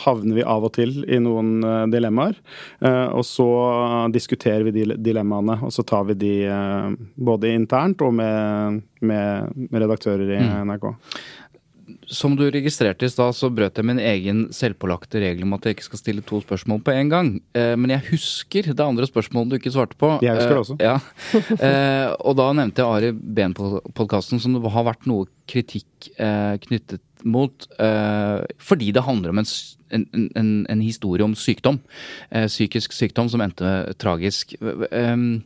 [0.06, 2.38] havner vi av og til i noen uh, dilemmaer.
[2.84, 3.50] Uh, og så
[4.16, 6.34] diskuterer vi de dilemmaene, og så tar vi de
[7.16, 10.92] både internt og med, med, med redaktører i NRK.
[12.10, 15.78] Som du registrerte i stad, så brøt jeg min egen selvpålagte regel om at jeg
[15.78, 17.32] ikke skal stille to spørsmål på en gang.
[17.58, 20.16] Eh, men jeg husker det andre spørsmålet du ikke svarte på.
[20.26, 20.78] Jeg husker det også.
[20.80, 20.98] Eh, ja.
[21.70, 27.04] eh, og da nevnte jeg Ari Behn-podkasten som det har vært noe kritikk eh, knyttet
[27.26, 29.50] mot uh, fordi det handler om en,
[29.92, 31.80] en, en, en historie om sykdom.
[32.32, 34.56] Uh, psykisk sykdom som endte tragisk.
[34.92, 35.44] Um,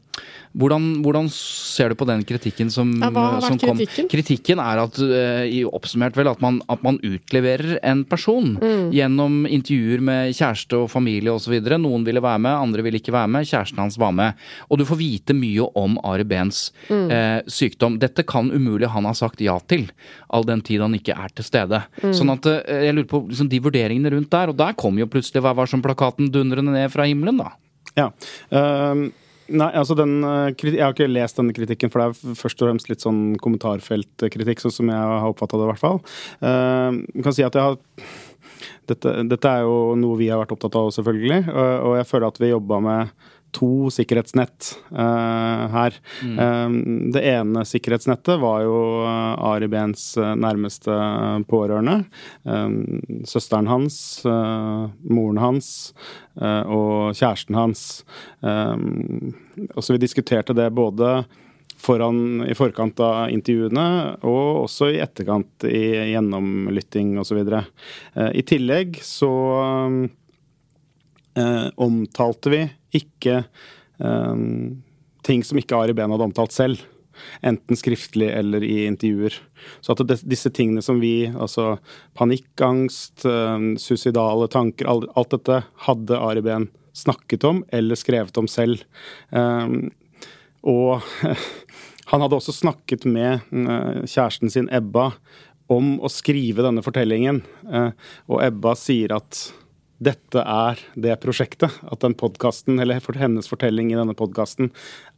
[0.59, 3.77] hvordan, hvordan ser du på den kritikken som, Ja, hva har som kom?
[3.77, 4.07] kritikken?
[4.11, 8.89] Kritikken er at, eh, i oppsummert vel, at man, at man utleverer en person Mm.
[8.91, 11.53] gjennom intervjuer med kjæreste og familie osv.
[11.79, 13.45] Noen ville være med, andre ville ikke være med.
[13.47, 14.33] Kjæresten hans var med.
[14.69, 17.11] Og du får vite mye om Ari Behns Mm.
[17.11, 17.99] eh, sykdom.
[17.99, 19.87] Dette kan umulig han ha sagt ja til,
[20.33, 21.68] all den tid han ikke er til stede.
[22.01, 22.12] Mm.
[22.17, 25.10] Sånn at eh, jeg lurer på liksom, de vurderingene rundt der, og der kom jo
[25.10, 27.55] plutselig Hva var som-plakaten dundrende ned fra himmelen, da.
[27.97, 28.12] Ja.
[28.49, 29.10] Um
[29.49, 32.69] nei, altså den eh, Jeg har ikke lest denne kritikken, for det er først og
[32.69, 36.01] fremst litt sånn kommentarfeltkritikk, sånn som jeg har oppfatta det, i hvert fall.
[36.45, 37.79] Ehm, jeg kan si at jeg har
[38.89, 41.43] dette, dette er jo noe vi har vært opptatt av, selvfølgelig.
[41.53, 45.95] Og jeg føler at vi jobba med to sikkerhetsnett uh, her.
[46.23, 50.93] Ehm, det ene sikkerhetsnettet var jo uh, Ari Behns eh, nærmeste
[51.49, 52.03] pårørende.
[52.45, 55.69] Ehm, søsteren hans, moren hans
[56.39, 57.83] og kjæresten hans.
[58.39, 59.33] Um,
[59.73, 61.23] og så vi diskuterte det både
[61.79, 63.85] foran, i forkant av intervjuene,
[64.23, 65.83] og også i etterkant i
[66.13, 67.41] gjennomlytting osv.
[68.15, 69.31] I tillegg så
[69.89, 70.01] um,
[71.89, 72.63] omtalte vi
[72.95, 73.43] ikke
[73.97, 74.82] um,
[75.25, 76.82] ting som ikke Ari Behn hadde omtalt selv.
[77.43, 79.36] Enten skriftlig eller i intervjuer.
[79.84, 81.78] Så at disse tingene som vi, altså
[82.17, 88.47] panikkangst, um, suicidale tanker, alt, alt dette hadde Ari Behn snakket om eller skrevet om
[88.49, 88.84] selv.
[89.30, 89.91] Um,
[90.67, 91.04] og
[92.12, 95.12] han hadde også snakket med uh, kjæresten sin Ebba
[95.69, 97.43] om å skrive denne fortellingen.
[97.69, 97.91] uh,
[98.32, 99.49] og Ebba sier at
[99.99, 101.75] dette er det prosjektet.
[101.91, 104.71] At den podkasten, eller hennes fortelling i denne podkasten,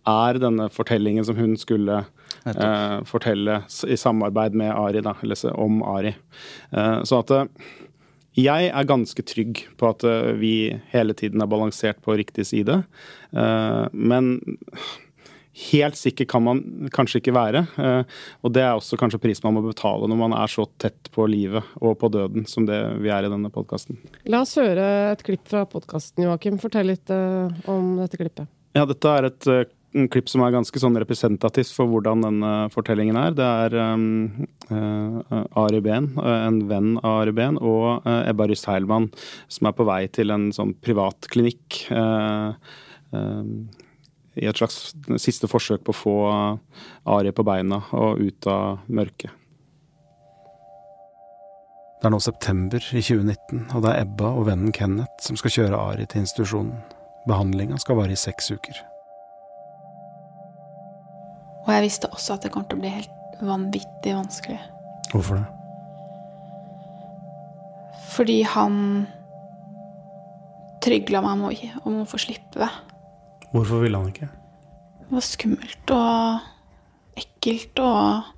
[0.09, 2.01] er denne fortellingen som hun skulle
[2.49, 6.15] eh, fortelle i samarbeid med Ari, da, eller om Ari.
[6.73, 7.69] Eh, så at eh,
[8.39, 10.55] jeg er ganske trygg på at eh, vi
[10.93, 12.81] hele tiden er balansert på riktig side.
[13.35, 14.33] Eh, men
[15.71, 16.61] helt sikker kan man
[16.93, 17.65] kanskje ikke være.
[17.77, 18.03] eh,
[18.43, 21.27] Og det er også kanskje prisen man må betale når man er så tett på
[21.29, 23.99] livet og på døden som det vi er i denne podkasten.
[24.31, 26.59] La oss høre et klipp fra podkasten, Joakim.
[26.61, 28.49] Fortell litt eh, om dette klippet.
[28.77, 32.51] Ja, dette er et eh, en klipp som er ganske sånn representativt for hvordan denne
[32.71, 33.33] fortellingen er.
[33.35, 38.47] Det er um, uh, Ari Behn, eh, en venn av Ari Behn, og uh, Ebba
[38.47, 39.09] Ryst Heilmann,
[39.51, 41.83] som er på vei til en sånn privat klinikk.
[41.91, 42.53] eh,
[44.39, 46.15] I et slags siste forsøk på å få
[47.11, 49.33] Ari på beina og ut av mørket.
[52.01, 55.53] Det er nå september i 2019, og det er Ebba og vennen Kenneth som skal
[55.53, 56.79] kjøre Ari til institusjonen.
[57.29, 58.79] Behandlinga skal vare i seks uker.
[61.61, 64.57] Og jeg visste også at det kom til å bli helt vanvittig vanskelig.
[65.11, 65.45] Hvorfor det?
[68.11, 68.75] Fordi han
[70.81, 71.51] trygla meg om å,
[71.85, 72.67] om å få slippe.
[73.51, 74.29] Hvorfor ville han ikke?
[75.01, 78.29] Det var skummelt og ekkelt og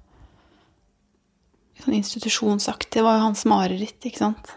[1.84, 2.98] sånn institusjonsaktig.
[2.98, 4.54] Det var jo hans mareritt, ikke sant.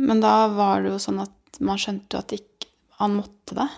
[0.00, 2.70] Men da var det jo sånn at man skjønte jo at ikke,
[3.00, 3.68] han måtte det.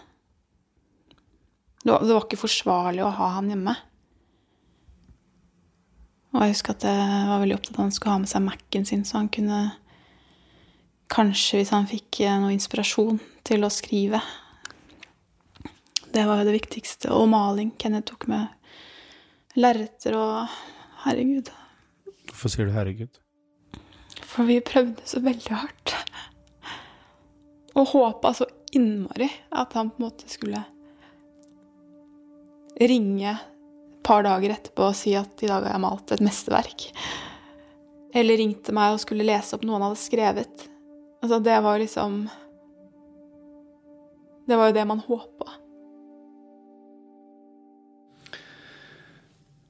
[1.83, 3.75] Det var, det var ikke forsvarlig å ha han hjemme.
[6.33, 8.45] Og jeg husker at jeg var veldig opptatt av at han skulle ha med seg
[8.47, 9.63] Mac-en sin, så han kunne
[11.13, 14.17] Kanskje hvis han fikk eh, noe inspirasjon til å skrive.
[16.09, 17.11] Det var jo det viktigste.
[17.13, 17.75] Og maling.
[17.77, 20.55] Kenneth tok med lerreter og
[21.03, 21.51] Herregud.
[22.31, 23.19] Hvorfor sier du herregud?
[24.23, 25.95] For vi prøvde så veldig hardt.
[27.77, 30.63] Og håpa så innmari at han på en måte skulle
[32.81, 33.35] ringe
[34.05, 36.89] par dager etterpå og si at i dag har jeg malt et mesterverk.
[38.13, 40.69] Eller ringte meg og skulle lese opp noe han hadde skrevet.
[41.23, 42.25] Altså, det var liksom
[44.49, 45.53] Det var jo det man håpa.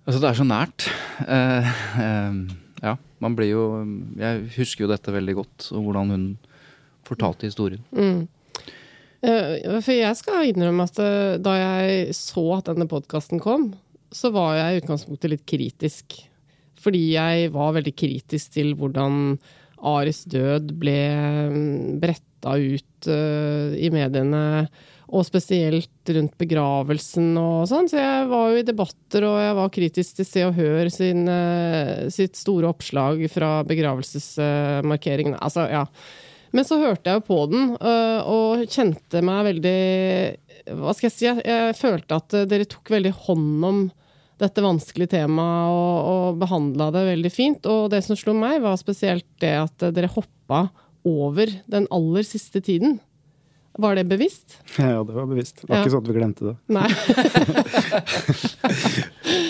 [0.03, 0.87] Altså, det er så nært.
[1.29, 2.39] Eh, eh,
[2.83, 3.65] ja, man blir jo
[4.19, 6.25] Jeg husker jo dette veldig godt, og hvordan hun
[7.07, 7.85] fortalte historien.
[7.93, 8.27] Mm.
[9.23, 10.99] Eh, For jeg skal innrømme at
[11.45, 13.75] da jeg så at denne podkasten kom,
[14.13, 16.21] så var jeg i utgangspunktet litt kritisk.
[16.83, 19.37] Fordi jeg var veldig kritisk til hvordan
[19.83, 20.99] Aris død ble
[21.51, 24.43] mm, bretta ut uh, i mediene.
[25.13, 27.91] Og spesielt rundt begravelsen og sånn.
[27.91, 31.27] Så jeg var jo i debatter, og jeg var kritisk til Se og Hør sin,
[31.29, 35.37] uh, sitt store oppslag fra begravelsesmarkeringen.
[35.43, 35.87] Altså, ja.
[36.53, 41.15] Men så hørte jeg jo på den, øh, og kjente meg veldig Hva skal jeg
[41.15, 41.25] si?
[41.25, 43.79] Jeg, jeg følte at dere tok veldig hånd om
[44.43, 47.69] dette vanskelige temaet og, og behandla det veldig fint.
[47.71, 50.67] Og det som slo meg, var spesielt det at dere hoppa
[51.09, 52.99] over den aller siste tiden.
[53.81, 54.59] Var det bevisst?
[54.79, 55.57] Ja, det var bevisst.
[55.63, 55.83] Det var Ja.
[55.85, 56.57] ikke sånn at vi glemte det.
[56.73, 56.89] Nei.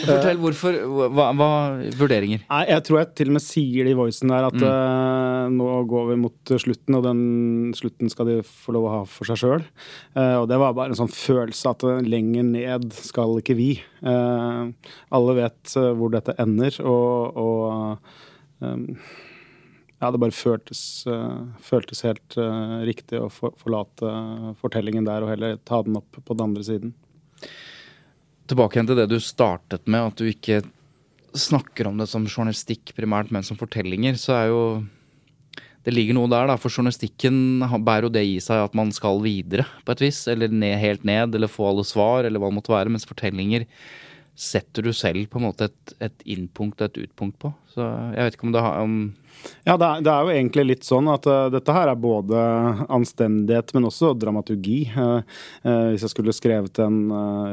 [0.02, 0.72] Fortell hvorfor.
[1.14, 1.48] Hva, hva
[1.98, 2.40] vurderinger?
[2.48, 5.66] Nei, jeg tror jeg til og med sier det i voicen der at eh, nå
[5.90, 7.20] går vi mot slutten, og den
[7.78, 9.62] slutten skal de få lov å ha for seg sjøl.
[10.16, 13.70] og det var bare en sånn følelse at eh, lenger ned skal ikke vi.
[14.02, 14.62] Uh,
[15.14, 17.62] alle vet eh, hvor dette ender, og, og
[18.66, 18.82] eh,
[20.02, 24.08] ja, det bare føltes, eh, føltes helt eh, riktig å for, forlate
[24.58, 26.94] fortellingen der og heller ta den opp på den andre siden.
[28.50, 30.64] Tilbake igjen til det du startet med, at du ikke
[31.38, 34.64] snakker om det som journalistikk primært, men som fortellinger, så er jo
[35.82, 36.58] det ligger noe der, da.
[36.60, 40.20] For journalistikken bærer jo det i seg at man skal videre på et vis.
[40.30, 42.92] Eller ned, helt ned, eller få alle svar, eller hva det måtte være.
[42.92, 43.66] Mens fortellinger
[44.38, 47.50] setter du selv på en måte et, et innpunkt og et utpunkt på.
[47.74, 48.94] Så jeg vet ikke om det har om
[49.66, 52.38] Ja, det er, det er jo egentlig litt sånn at uh, dette her er både
[52.92, 54.78] anstendighet, men også dramaturgi.
[54.94, 55.20] Uh,
[55.66, 57.00] uh, hvis jeg skulle skrevet en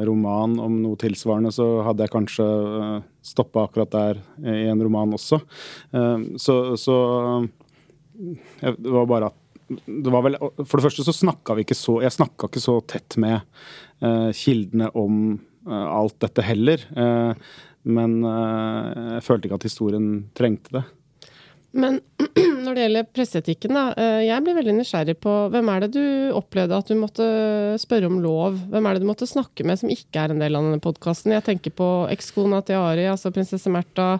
[0.07, 5.17] roman om noe tilsvarende, så hadde jeg kanskje uh, stoppa akkurat der i en roman
[5.17, 5.41] også.
[6.39, 6.95] Så så
[8.59, 9.38] det var bare at
[9.86, 12.80] det var vel, For det første så snakka vi ikke så Jeg snakka ikke så
[12.89, 13.43] tett med
[14.34, 15.36] kildene om
[15.68, 16.86] alt dette heller.
[16.95, 17.34] Uh,
[17.89, 20.07] men uh, jeg følte ikke at historien
[20.38, 20.86] trengte det.
[21.72, 21.99] Men
[22.66, 23.84] når det gjelder presseetikken, da.
[23.93, 26.05] eh, Jeg blir veldig nysgjerrig på hvem er det du
[26.38, 27.28] opplevde at du måtte
[27.82, 28.57] spørre om lov?
[28.72, 31.36] Hvem er det du måtte snakke med som ikke er en del av denne podkasten?
[31.36, 34.16] Jeg tenker på ekskona til Ari, altså prinsesse Märtha,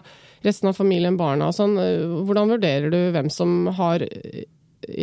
[0.46, 1.74] resten av familien, barna og sånn.
[1.82, 4.44] Eh, Hvordan vurderer du hvem som har eh,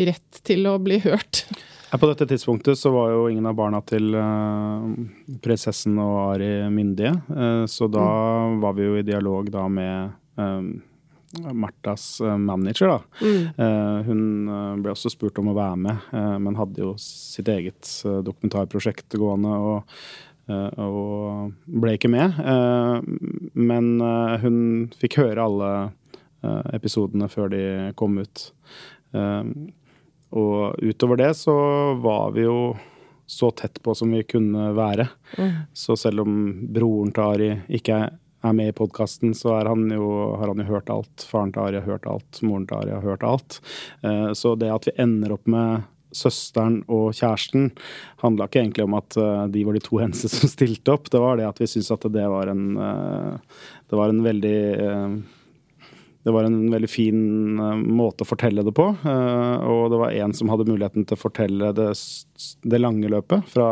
[0.07, 1.43] rett til å bli hørt?
[1.91, 4.88] På dette tidspunktet så var jo ingen av barna til eh,
[5.43, 7.13] prinsessen og Ari myndige.
[7.31, 8.07] eh, så da
[8.59, 10.11] var vi jo i dialog da med
[11.53, 12.99] Marthas eh, manager, da.
[13.23, 14.03] Mm.
[14.07, 14.21] hun
[14.83, 16.11] ble også spurt om å være med,
[16.43, 19.55] men hadde jo sitt eget dokumentarprosjekt gående.
[19.57, 19.99] og
[20.47, 22.38] og ble ikke med.
[23.51, 23.88] Men
[24.39, 24.59] hun
[24.95, 25.71] fikk høre alle
[26.71, 27.63] episodene før de
[27.99, 28.45] kom ut.
[30.36, 31.53] Og utover det så
[32.03, 32.75] var vi jo
[33.28, 35.07] så tett på som vi kunne være.
[35.75, 36.38] Så selv om
[36.73, 37.49] broren til Ari
[37.80, 37.97] ikke
[38.47, 41.25] er med i podkasten, så han jo, har han jo hørt alt.
[41.28, 42.39] Faren til Ari har hørt alt.
[42.45, 43.59] Moren til Ari har hørt alt.
[44.03, 45.84] Eh, Så det at vi ender opp med
[46.15, 47.71] søsteren og kjæresten,
[48.23, 51.09] handla ikke egentlig om at eh, de var de to eneste som stilte opp.
[51.11, 53.59] Det var det at vi syntes at det var en eh,
[53.89, 54.57] Det var en veldig
[56.28, 58.89] det var en veldig fin eh, måte å fortelle det på.
[59.07, 61.93] eh, og det var en som hadde muligheten til å fortelle det,
[62.67, 63.47] det lange løpet.
[63.47, 63.67] Fra,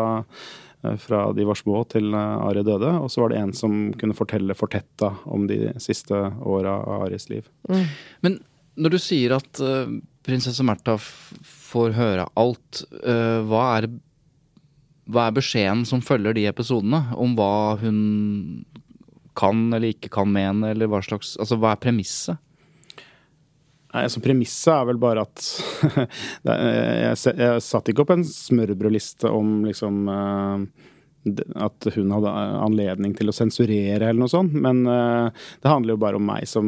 [0.86, 2.94] eh, fra de var små til Ari døde.
[3.04, 7.28] Og så var det en som kunne fortelle fortetta om de siste åra av Aris
[7.34, 7.50] liv.
[8.24, 8.40] Men
[8.80, 9.60] når du sier at
[10.24, 13.90] prinsesse Märtha får høre alt, hva, er,
[15.12, 17.04] hva er beskjeden som følger de episodene?
[17.20, 17.54] Om hva
[17.84, 18.00] hun
[19.36, 22.40] kan eller ikke kan mene, eller hva slags Altså hva er premisset?
[23.96, 25.46] Nei, altså Premisset er vel bare at
[26.52, 30.92] er- jeg, jeg satte ikke opp en smørbrødliste om liksom eh,
[31.56, 32.32] at hun hadde
[32.62, 34.54] anledning til å sensurere eller noe sånt.
[34.54, 35.32] Men uh,
[35.64, 36.68] det handler jo bare om meg som,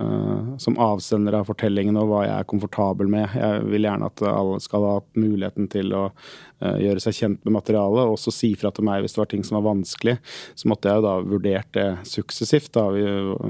[0.00, 3.34] uh, som avsender av fortellingen og hva jeg er komfortabel med.
[3.36, 7.58] Jeg vil gjerne at alle skal ha muligheten til å uh, gjøre seg kjent med
[7.58, 10.16] materialet, og også si fra til meg hvis det var ting som var vanskelig.
[10.56, 12.88] Så måtte jeg jo da vurdert det suksessivt da,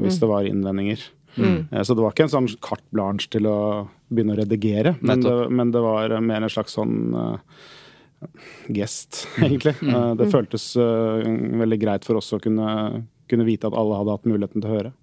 [0.02, 1.06] hvis det var innvendinger.
[1.36, 3.58] Eh, Så det var ikke en sånn carte blanche til å
[4.08, 7.36] begynne å redigere, men det, men det var mer en slags sånn uh,
[8.72, 9.74] gest, egentlig.
[9.84, 11.20] Eh, Det føltes uh,
[11.60, 14.74] veldig greit for oss å kunne, kunne vite at alle hadde hatt muligheten til å
[14.78, 14.94] høre.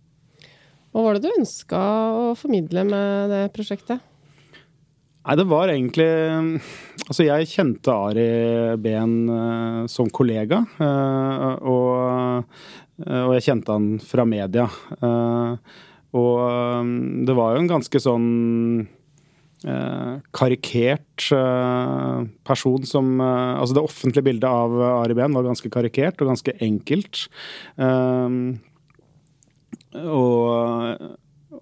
[0.95, 1.79] Hva var det du ønska
[2.15, 3.99] å formidle med det prosjektet?
[5.25, 6.05] Nei, det var egentlig
[7.05, 8.27] Altså, jeg kjente Ari
[8.81, 12.47] Behn eh, som kollega, og,
[13.05, 14.65] og jeg kjente han fra media.
[14.95, 15.75] Eh,
[16.15, 16.93] og eh,
[17.27, 18.29] det var jo en ganske sånn
[19.65, 25.71] eh, karikert eh, person som eh, Altså, det offentlige bildet av Ari Behn var ganske
[25.73, 27.27] karikert og ganske enkelt.
[27.75, 28.39] Eh,
[30.05, 31.13] og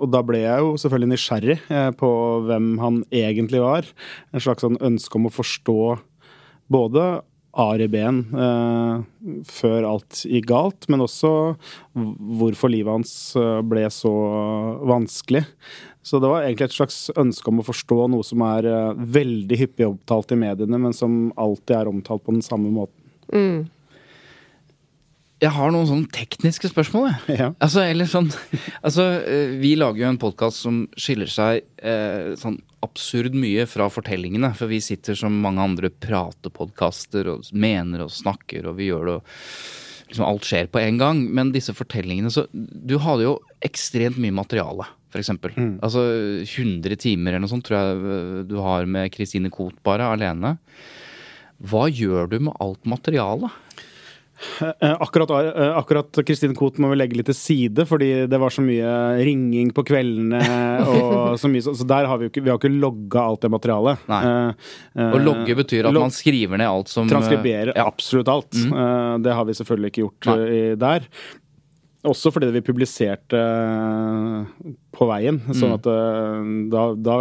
[0.01, 2.09] og da ble jeg jo selvfølgelig nysgjerrig eh, på
[2.47, 3.87] hvem han egentlig var.
[4.33, 5.77] En slags sånn ønske om å forstå
[6.73, 7.05] både
[7.53, 11.29] Ari-Ben eh, før alt gikk galt, men også
[11.93, 14.13] hvorfor livet hans eh, ble så
[14.89, 15.43] vanskelig.
[16.03, 19.59] Så det var egentlig et slags ønske om å forstå noe som er eh, veldig
[19.61, 23.69] hyppig omtalt i mediene, men som alltid er omtalt på den samme måten.
[25.43, 27.37] Jeg har noen sånne tekniske spørsmål, jeg.
[27.41, 27.49] Ja.
[27.63, 28.29] Altså, eller sånn
[28.85, 33.87] Altså, eh, vi lager jo en podkast som skiller seg eh, sånn absurd mye fra
[33.91, 34.51] fortellingene.
[34.57, 39.17] For vi sitter som mange andre pratepodkaster og mener og snakker, og vi gjør det
[39.21, 39.31] og
[40.13, 41.21] liksom alt skjer på en gang.
[41.33, 45.55] Men disse fortellingene så Du hadde jo ekstremt mye materiale, for eksempel.
[45.81, 46.03] Altså
[46.43, 50.57] 100 timer eller noe sånt tror jeg eh, du har med Kristine Koht bare alene.
[51.63, 53.51] Hva gjør du med alt materialet?
[54.63, 58.53] Eh, Akkurat, eh, akkurat Kristine Koht må vi legge litt til side, fordi det var
[58.53, 60.39] så mye ringing på kveldene.
[60.89, 64.03] og Så mye, så, der har vi ikke, vi har ikke logga alt det materialet.
[64.11, 64.21] Nei.
[64.97, 67.85] Uh, og logge betyr at log- man skriver ned alt som eh, Transkriberer ja.
[67.89, 68.53] absolutt alt.
[68.57, 70.39] Eh, det har vi selvfølgelig ikke gjort Nei.
[70.59, 71.07] eh, der.
[72.03, 75.37] Også fordi vi publiserte eh, på veien.
[75.55, 75.77] Sånn Mm.
[75.79, 77.17] at eh, da, da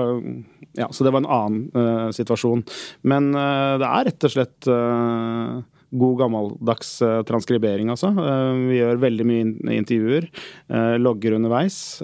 [0.75, 2.63] Ja, så det var en annen uh, situasjon.
[3.05, 5.59] Men uh, det er rett og slett eh,
[5.93, 8.09] god gammeldags eh, transkribering, altså.
[8.17, 10.29] Eh, vi gjør veldig mye in- intervjuer.
[10.73, 12.03] eh, logger underveis.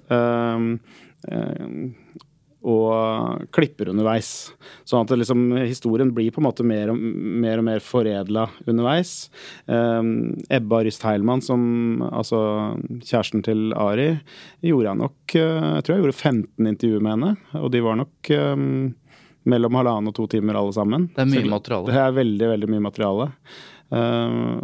[2.69, 4.51] og klipper underveis.
[4.85, 9.13] Sånn at liksom, historien blir på en måte mer og mer, og mer foredla underveis.
[9.71, 12.41] Ebba Ryst Heilmann, som altså
[13.07, 14.09] kjæresten til Ari,
[14.67, 17.33] gjorde jeg nok Jeg tror jeg gjorde 15 intervjuer med henne,
[17.63, 18.33] og de var nok
[19.49, 21.07] mellom halvannen og to timer alle sammen.
[21.15, 21.87] Det er mye materiale.
[21.89, 23.31] Det er veldig, veldig mye materiale.
[23.89, 24.61] Uh,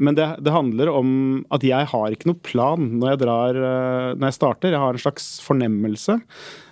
[0.00, 1.10] men det, det handler om
[1.52, 4.72] at jeg har ikke noe plan når jeg drar eh, Når jeg starter.
[4.72, 6.16] Jeg har en slags fornemmelse,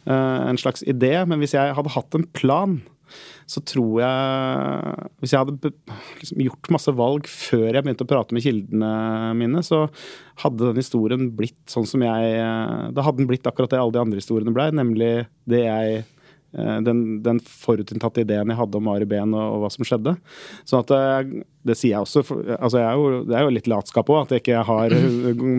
[0.09, 1.13] eh, en slags idé.
[1.29, 2.79] Men hvis jeg hadde hatt en plan,
[3.51, 5.73] så tror jeg Hvis jeg hadde
[6.21, 8.93] liksom gjort masse valg før jeg begynte å prate med kildene
[9.37, 9.89] mine, så
[10.45, 13.99] hadde den historien blitt sånn som jeg eh, Da hadde den blitt akkurat det alle
[13.99, 15.13] de andre historiene blei, nemlig
[15.51, 16.17] det jeg eh,
[16.53, 20.17] den, den forutinntatte ideen jeg hadde om Ari Behn og, og hva som skjedde.
[20.67, 22.25] Sånn at det, det sier jeg også.
[22.57, 24.97] Altså jeg er jo, det er jo litt latskap òg, at jeg ikke har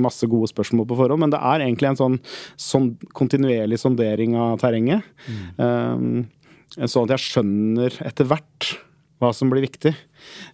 [0.07, 1.23] masse gode spørsmål på forhånd.
[1.23, 2.19] Men det er egentlig en sånn,
[2.59, 5.07] sånn kontinuerlig sondering av terrenget.
[5.55, 6.27] Um,
[6.75, 8.73] sånn at jeg skjønner etter hvert
[9.21, 9.93] hva som blir viktig.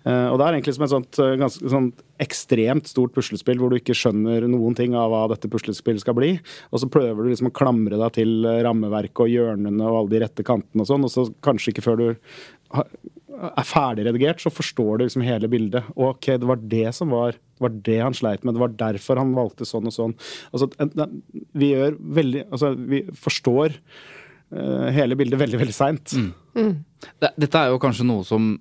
[0.03, 1.89] Eh, og det er egentlig som et sånt, eh, ganske sånn
[2.23, 6.33] ekstremt stort puslespill hvor du ikke skjønner noen ting av hva dette puslespillet skal bli.
[6.71, 10.15] Og så prøver du liksom å klamre deg til eh, rammeverket og hjørnene og alle
[10.15, 12.07] de rette kantene og sånn, og så kanskje ikke før du
[13.37, 15.85] er ferdig redigert, så forstår du liksom hele bildet.
[15.95, 18.75] Og ok, det var det som var det var det han sleit med, det var
[18.77, 20.13] derfor han valgte sånn og sånn.
[20.53, 20.69] Altså,
[21.57, 26.13] vi gjør veldig Altså, vi forstår eh, hele bildet veldig, veldig seint.
[26.53, 28.55] Det, dette er jo kanskje noe som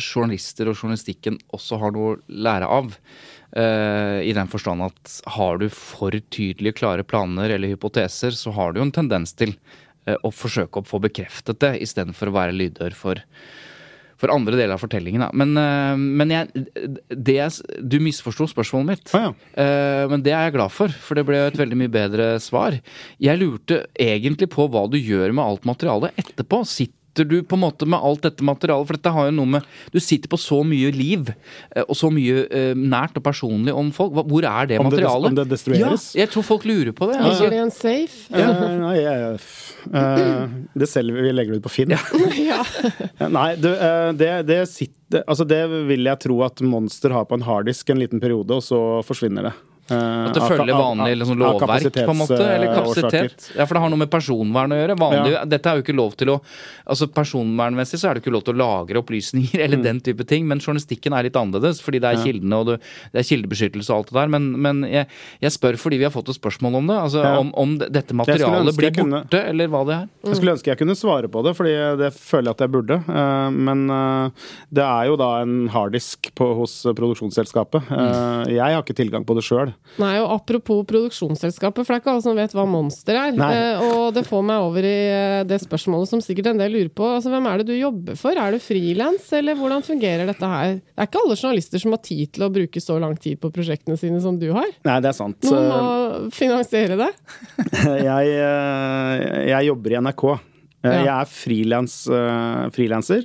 [0.00, 2.94] journalister og journalistikken også har noe å lære av.
[3.54, 8.72] Uh, I den forstand at har du for tydelige, klare planer eller hypoteser, så har
[8.72, 9.54] du jo en tendens til
[10.08, 13.22] uh, å forsøke å få bekreftet det, istedenfor å være lydhør for,
[14.18, 15.22] for andre deler av fortellingen.
[15.22, 15.30] Da.
[15.38, 16.64] Men, uh, men jeg,
[17.14, 19.14] det jeg, du misforsto spørsmålet mitt.
[19.14, 19.70] Ah, ja.
[20.10, 22.80] Men det er jeg glad for, for det ble jo et veldig mye bedre svar.
[23.22, 26.64] Jeg lurte egentlig på hva du gjør med alt materialet etterpå.
[26.66, 28.88] Sitter du på en måte med alt dette materialet?
[28.88, 31.30] For dette har jo noe med Du sitter på så mye liv,
[31.70, 34.16] eh, og så mye eh, nært og personlig om folk.
[34.26, 35.30] Hvor er det Om det materialet?
[35.30, 36.08] om det destrueres?
[36.16, 37.20] Ja, jeg tror folk lurer på det.
[37.22, 38.34] Ligger det i en safe?
[38.34, 39.38] Eh, nei, jeg,
[40.74, 41.94] det selger vi, vi legger det ut på Finn.
[41.94, 42.58] Ja.
[43.38, 43.70] Nei, du,
[44.18, 48.00] det, det sitter Altså, det vil jeg tro at Monster har på en harddisk en
[48.00, 49.52] liten periode, og så forsvinner det.
[49.90, 52.38] Eh, At det følger vanlig liksom, lovverk, på en måte?
[52.40, 53.50] Eller kapasitet?
[53.56, 54.96] Ja, for det har noe med personvern å gjøre.
[54.98, 55.44] Vanlig, Ja.
[55.44, 56.40] Dette er jo ikke lov til å
[56.86, 59.82] Altså Personvernmessig så er det ikke lov til å lagre opplysninger eller Mm.
[59.84, 62.76] den type ting, men journalistikken er litt annerledes, fordi det er kildene og det,
[63.12, 64.28] det er kildebeskyttelse og alt det der.
[64.28, 65.08] Men, men jeg,
[65.42, 66.96] jeg spør fordi vi har fått et spørsmål om det.
[67.04, 67.34] Altså Ja.
[67.40, 70.08] om, om dette materialet blir borte, kunne- eller hva det er.
[70.30, 73.00] Jeg skulle ønske jeg kunne svare på det, fordi det føler jeg at jeg burde.
[73.04, 74.30] Eh, Men eh,
[74.72, 77.82] det er jo da en harddisk på- hos produksjonsselskapet.
[77.90, 79.73] Eh, Jeg har ikke tilgang på det sjøl.
[80.02, 83.36] Nei, og Apropos produksjonsselskapet, for det er ikke alle som vet hva Monster er.
[83.38, 86.90] Eh, og det får meg over i eh, det spørsmålet som sikkert en del lurer
[86.90, 87.06] på.
[87.16, 88.34] Altså, Hvem er det du jobber for?
[88.40, 90.78] Er du frilans, eller hvordan fungerer dette her?
[90.82, 93.52] Det er ikke alle journalister som har tid til å bruke så lang tid på
[93.54, 94.70] prosjektene sine som du har.
[94.88, 95.38] Nei, det er sant.
[95.46, 97.12] Noen må finansiere det.
[98.08, 99.22] jeg, eh,
[99.52, 100.26] jeg jobber i NRK.
[100.34, 100.42] Eh,
[100.84, 100.98] Ja.
[101.00, 101.92] Jeg er frilans,
[102.76, 103.22] frilanser.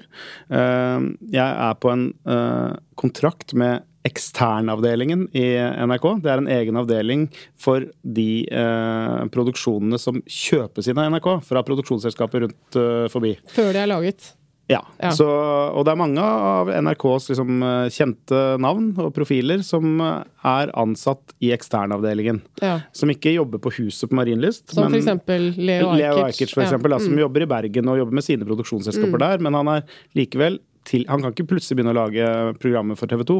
[0.47, 0.99] Eh,
[1.33, 5.45] Jeg er på en uh, kontrakt med eksternavdelingen i
[5.85, 6.07] NRK.
[6.23, 7.27] Det er en egen avdeling
[7.59, 13.35] for de eh, produksjonene som kjøpes inn av NRK fra produksjonsselskaper rundt eh, forbi.
[13.55, 14.33] Før de er laget.
[14.69, 14.83] Ja.
[15.01, 15.09] Ja.
[15.17, 20.19] Så, og det er mange av NRKs liksom, eh, kjente navn og profiler som eh,
[20.45, 22.43] er ansatt i eksternavdelingen.
[22.61, 22.75] Ja.
[22.93, 24.67] Som ikke jobber på huset på Marienlyst.
[24.69, 26.53] Som for men- eksempel Leo Leo Ajkic.
[26.53, 27.01] for eksempel, Ja.
[27.01, 27.07] Mm.
[27.09, 29.81] som jobber i Bergen og jobber med sine produksjonsselskaper der, men han er
[30.15, 30.59] likevel
[30.89, 32.25] til, han kan ikke plutselig begynne å lage
[32.63, 33.37] programmer for TV 2.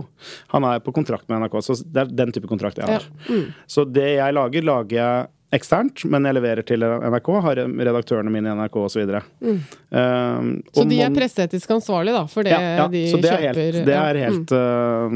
[0.53, 3.09] Han er på kontrakt med NRK, så det er den type kontrakt jeg har.
[3.09, 3.27] Ja.
[3.33, 3.51] Mm.
[3.69, 5.27] Så det jeg lager, lager jeg
[5.57, 8.99] eksternt, men jeg leverer til NRK, har redaktørene mine i NRK osv.
[9.01, 9.55] videre Mm.
[9.89, 13.41] Um, Så de er presseetisk ansvarlige, da, for det ja, ja, de så det er
[13.47, 13.61] kjøper?
[13.63, 14.03] helt, det ja.
[14.11, 15.15] er helt uh,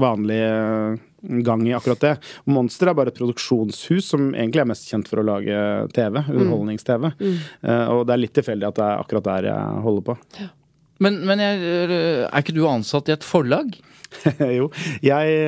[0.00, 2.14] vanlig uh, gang i akkurat det.
[2.48, 5.58] Monster er bare et produksjonshus som egentlig er mest kjent for å lage
[5.92, 6.30] TV, Mm.
[6.38, 7.10] underholdnings-TV.
[7.60, 10.16] Uh, og det er litt tilfeldig at det er akkurat der jeg holder på.
[11.00, 11.60] Men, men jeg,
[12.28, 13.72] er ikke du ansatt i et forlag?
[14.58, 14.68] jo,
[15.04, 15.40] jeg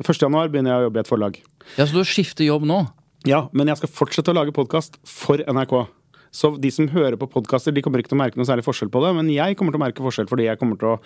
[0.00, 0.08] 1.
[0.22, 1.38] januar begynner jeg å jobbe i et forlag.
[1.76, 2.82] Ja, Så du skifter jobb nå?
[3.28, 5.88] Ja, men jeg skal fortsette å lage podkast for NRK.
[6.34, 8.90] Så de som hører på podkaster, de kommer ikke til å merke noe særlig forskjell
[8.92, 9.14] på det.
[9.16, 10.98] Men jeg kommer til å merke forskjell fordi jeg kommer til å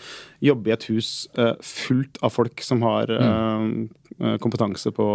[0.44, 5.06] jobbe i et hus eh, fullt av folk som har eh, kompetanse på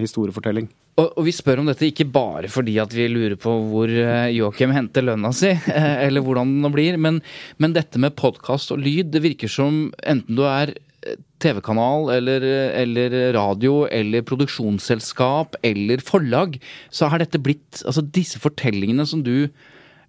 [0.00, 0.68] historiefortelling.
[1.00, 4.28] Og, og vi spør om dette ikke bare fordi at vi lurer på hvor eh,
[4.36, 7.22] Joakim henter lønna si, eh, eller hvordan det nå blir, men,
[7.62, 12.44] men dette med podkast og lyd, det virker som enten du er eh, TV-kanal eller,
[12.76, 16.60] eller radio eller produksjonsselskap eller forlag,
[16.92, 19.48] så har dette blitt Altså disse fortellingene som du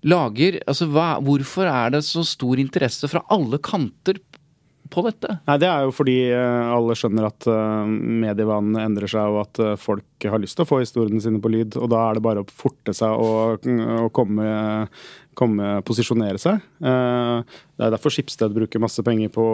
[0.03, 4.19] lager, altså hva, hvorfor er det så stor interesse fra alle kanter
[4.93, 5.39] på dette?
[5.49, 7.49] Nei, Det er jo fordi eh, alle skjønner at
[7.89, 11.51] medievanen endrer seg, og at eh, folk har lyst til å få historiene sine på
[11.51, 11.77] lyd.
[11.81, 14.47] Og da er det bare å forte seg og, og komme,
[15.39, 16.61] komme posisjonere seg.
[17.83, 19.47] Eh, det er derfor Skipsted bruker masse penger på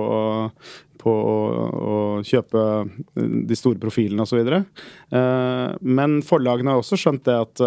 [0.99, 1.36] på å,
[1.80, 2.61] å kjøpe
[3.15, 4.41] de store profilene osv.
[5.09, 7.63] Uh, men forlagene har også skjønt det at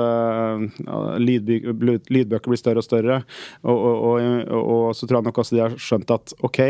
[1.22, 1.72] lydby-
[2.12, 3.20] lydbøker blir større og større.
[3.64, 6.60] Og, og, og, og så tror jeg nok også de har skjønt at OK,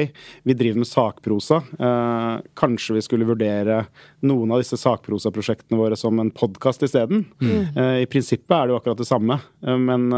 [0.47, 1.61] vi driver med sakprosa.
[2.59, 3.83] Kanskje vi skulle vurdere
[4.27, 7.25] noen av disse sakprosaprosjektene våre som en podkast isteden.
[7.43, 7.79] Mm.
[8.05, 10.09] I prinsippet er det jo akkurat det samme, men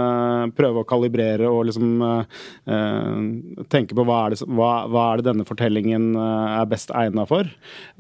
[0.57, 2.05] prøve å kalibrere og liksom
[3.73, 7.27] tenke på hva er, det, hva, hva er det denne fortellingen uh, er best egna
[7.29, 7.49] for.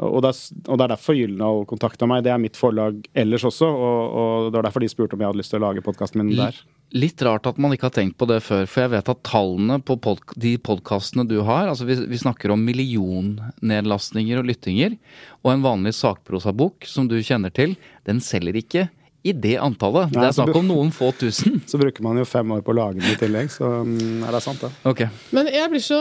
[0.02, 2.24] Og det, er, og det er derfor Gyldendal kontakta meg.
[2.26, 5.32] Det er mitt forlag ellers også, og, og det var derfor de spurte om jeg
[5.32, 6.58] hadde lyst til å lage podkasten min der.
[6.94, 9.80] Litt rart at man ikke har tenkt på det før, for jeg vet at tallene
[9.82, 14.94] på pod de podkastene du har altså vi, vi snakker om millionnedlastninger og lyttinger,
[15.42, 17.74] og en vanlig sakprosabok som du kjenner til,
[18.06, 18.86] den selger ikke
[19.24, 20.10] i det antallet.
[20.12, 21.54] Det er snakk om noen få tusen.
[21.70, 24.36] Så bruker man jo fem år på å lage den i tillegg, så mm, er
[24.36, 24.68] det sant, det.
[24.90, 25.08] Okay.
[25.32, 26.00] Men jeg blir så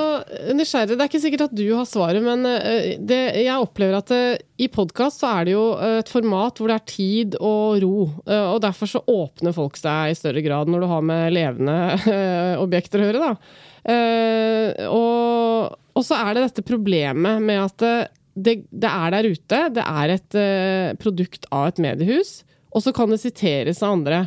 [0.58, 0.98] nysgjerrig.
[0.98, 4.22] Det er ikke sikkert at du har svaret, men eh, det, jeg opplever at det,
[4.60, 7.94] i podkast så er det jo eh, et format hvor det er tid og ro.
[8.28, 11.78] eh, Og derfor så åpner folk seg i større grad når du har med levende
[12.04, 13.62] eh, objekter å gjøre, da.
[13.94, 19.28] Eh, Og, og så er det dette problemet med at eh, det, det er der
[19.30, 19.60] ute.
[19.76, 22.40] Det er et eh, produkt av et mediehus,
[22.74, 24.24] og så kan det siteres av andre.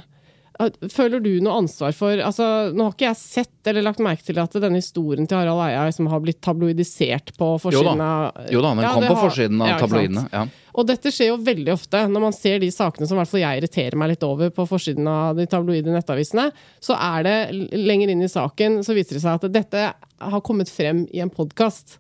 [0.89, 4.39] Føler du noe ansvar for altså, Nå har ikke jeg sett eller lagt merke til
[4.41, 8.71] at denne historien til Harald Eia som har blitt tabloidisert på forsiden av jo da
[8.73, 10.23] den Ja, kom på har- forsiden av ja, tabloidene.
[10.33, 10.47] Ja.
[10.81, 14.15] Og dette skjer jo veldig ofte når man ser de sakene som jeg irriterer meg
[14.15, 16.49] litt over på forsiden av de tabloide nettavisene.
[16.81, 17.37] Så er det
[17.77, 21.29] lenger inn i saken så viser det seg at dette har kommet frem i en
[21.37, 21.99] podkast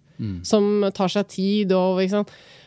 [0.48, 2.00] som tar seg tid, og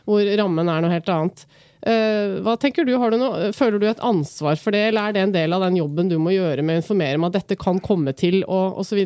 [0.05, 1.47] hvor rammen er noe helt annet.
[1.81, 5.15] Eh, hva tenker du, har du noe, Føler du et ansvar for det, eller er
[5.15, 7.55] det en del av den jobben du må gjøre med å informere om at dette
[7.59, 8.99] kan komme til, og osv.?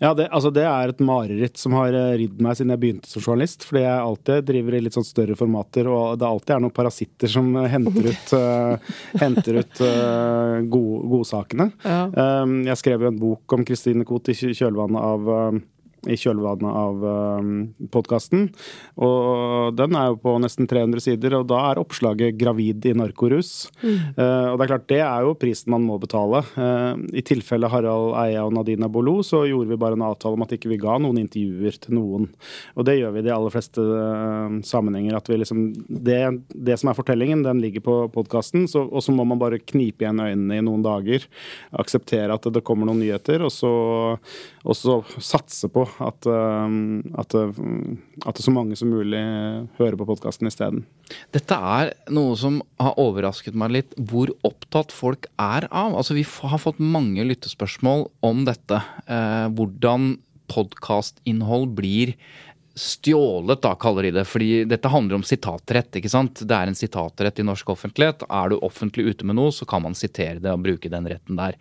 [0.00, 3.12] Ja, det, altså det er et mareritt som har eh, ridd meg siden jeg begynte
[3.12, 3.66] som journalist.
[3.68, 7.32] Fordi jeg alltid driver i litt sånn større formater, og det alltid er noen parasitter
[7.32, 11.70] som eh, henter ut, uh, henter ut uh, god- godsakene.
[11.84, 12.00] Ja.
[12.42, 15.60] Um, jeg skrev jo en bok om Kristine Koht i kjølvannet av um,
[16.06, 17.54] i kjølvannet av um,
[17.90, 18.46] podkasten.
[19.02, 23.68] Og den er jo på nesten 300 sider, og da er oppslaget 'Gravid i narkorus'.
[23.82, 26.44] Eh, og det er klart, det er jo prisen man må betale.
[26.54, 30.44] Uh, I tilfelle Harald Eia og Nadina Bolo, så gjorde vi bare en avtale om
[30.46, 32.28] at ikke vi ga noen intervjuer til noen.
[32.78, 35.18] Og det gjør vi i de aller fleste uh, sammenhenger.
[35.18, 36.22] At vi liksom det,
[36.54, 40.22] det som er fortellingen, den ligger på podkasten, og så må man bare knipe igjen
[40.22, 41.26] øynene i noen dager.
[41.78, 43.72] Akseptere at det kommer noen nyheter, og så,
[44.64, 46.76] og så satse på at, eh,
[47.18, 47.60] at, eh,
[48.28, 49.22] at så mange som mulig
[49.78, 50.84] hører på podkasten isteden.
[51.32, 55.96] Dette er noe som har overrasket meg litt, hvor opptatt folk er av.
[55.96, 58.82] Altså, vi har fått mange lyttespørsmål om dette.
[59.08, 60.18] Eh, hvordan
[60.48, 62.14] podkastinnhold blir
[62.78, 64.24] stjålet, da, kaller de det.
[64.28, 66.40] Fordi dette handler om sitatrett, ikke sant.
[66.46, 68.22] Det er en sitatrett i norsk offentlighet.
[68.30, 71.38] Er du offentlig ute med noe, så kan man sitere det og bruke den retten
[71.38, 71.58] der.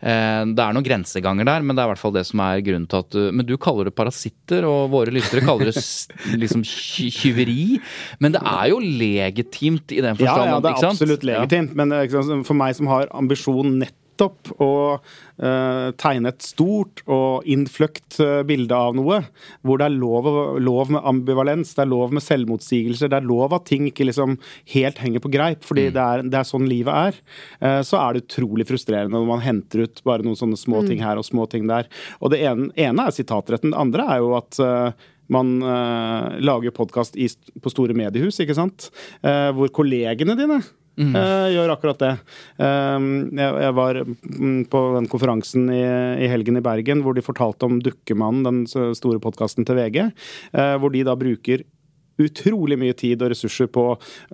[0.00, 2.62] Eh, det er noen grenseganger der, men det er i hvert fall det som er
[2.66, 5.84] grunnen til at Men du kaller det parasitter, og våre lyttere kaller det
[6.42, 7.78] liksom tyveri.
[8.20, 10.50] Men det er jo legitimt i den Ja, forstand.
[10.52, 11.74] ja, det ikke er absolutt legitimt.
[11.78, 18.18] Men eh, for meg som har ambisjon nettopp å uh, tegne et stort og innfløkt
[18.24, 19.20] eh, bilde av noe,
[19.66, 20.28] hvor det er lov,
[20.62, 24.38] lov med ambivalens, det er lov med selvmotsigelser, det er lov at ting ikke liksom
[24.74, 27.20] helt henger på greip, fordi det, er, det er sånn livet er,
[27.62, 31.04] uh, så er det utrolig frustrerende når man henter ut bare noen sånne små ting
[31.04, 31.88] her og små ting der.
[32.22, 36.74] Og det ene, ene er sitatretten, det andre er jo at uh, man uh, lager
[36.74, 37.16] podkast
[37.62, 38.88] på store mediehus, ikke sant?
[39.22, 40.62] Uh, hvor kollegene dine
[40.98, 42.12] eh, gjør akkurat det.
[42.58, 47.80] Eh, jeg, var mm, på den konferansen i helgen i Bergen hvor de fortalte om
[47.84, 51.64] Dukkemannen, den store podkasten til VG, eh, hvor de da bruker
[52.18, 53.84] utrolig mye tid og ressurser på,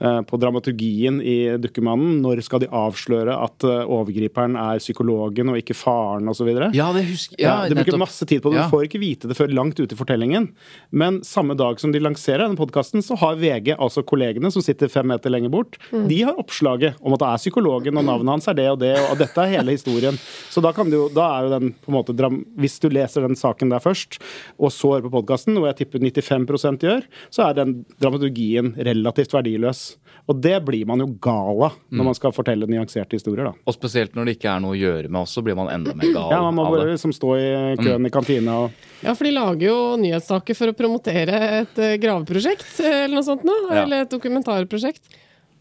[0.01, 2.21] eh, på dramaturgien i Dukkemannen.
[2.25, 6.51] Når skal de avsløre at eh, overgriperen er psykologen og ikke faren osv.?
[6.77, 8.63] Ja, det husker Ja, ja, de bruker masse tid på det.
[8.63, 8.67] Ja.
[8.69, 10.51] Du får ikke vite det før langt ute i fortellingen.
[10.91, 14.93] Men samme dag som de lanserer denne podkasten, så har VG, altså kollegene som sitter
[14.93, 18.49] fem meter lenger bort, de har oppslaget om at det er psykologen, og navnet hans
[18.51, 20.19] er det og det, og dette er hele historien.
[20.53, 23.25] Så da, kan du, da er jo den på en måte dram, Hvis du leser
[23.27, 24.19] den saken der først,
[24.59, 29.33] og så hører på podkasten, hvor jeg tipper 95% gjør, så er den dramaturgien relativt
[29.35, 29.83] verdiløs.
[30.25, 33.53] Og det blir man jo gal av når man skal fortelle nyanserte historier, da.
[33.69, 35.93] Og spesielt når det ikke er noe å gjøre med oss, så blir man enda
[35.93, 37.51] mer gal Ja, man må bare liksom stå i
[37.83, 41.99] køen i kantina og Ja, for de lager jo nyhetssaker for å promotere et eh,
[42.01, 43.83] graveprosjekt eh, eller noe sånt nå, Ja.
[43.83, 45.05] Eller et dokumentarprosjekt.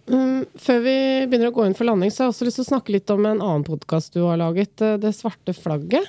[0.08, 0.96] Mm, før vi
[1.28, 3.12] begynner å gå inn for landing, så har jeg også lyst til å snakke litt
[3.12, 4.80] om en annen podkast du har laget.
[4.82, 6.08] eh, Det svarte flagget.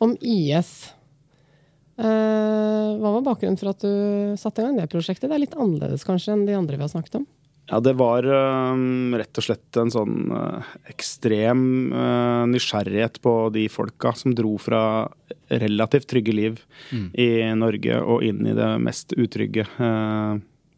[0.00, 0.72] Om IS.
[2.00, 5.28] Eh, hva var bakgrunnen for at du satte i gang det prosjektet?
[5.28, 7.26] Det er litt annerledes kanskje enn de andre vi har snakket om?
[7.70, 11.62] Ja, det var øhm, rett og slett en sånn øh, ekstrem
[12.50, 14.82] nysgjerrighet på de folka som dro fra
[15.52, 16.58] relativt trygge liv
[16.92, 19.66] i Norge og inn i det mest utrygge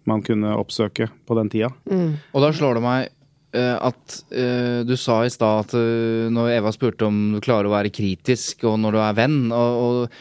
[0.05, 1.71] man kunne oppsøke på den tida.
[2.33, 3.09] Og da slår det meg
[3.57, 7.71] eh, at eh, du sa i stad at eh, når Eva spurte om du klarer
[7.71, 10.19] å være kritisk, og når du er venn og, og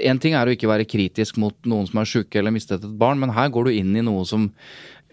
[0.00, 2.94] En ting er å ikke være kritisk mot noen som er sjuke eller mistet et
[3.00, 4.48] barn, men her går du inn i noe som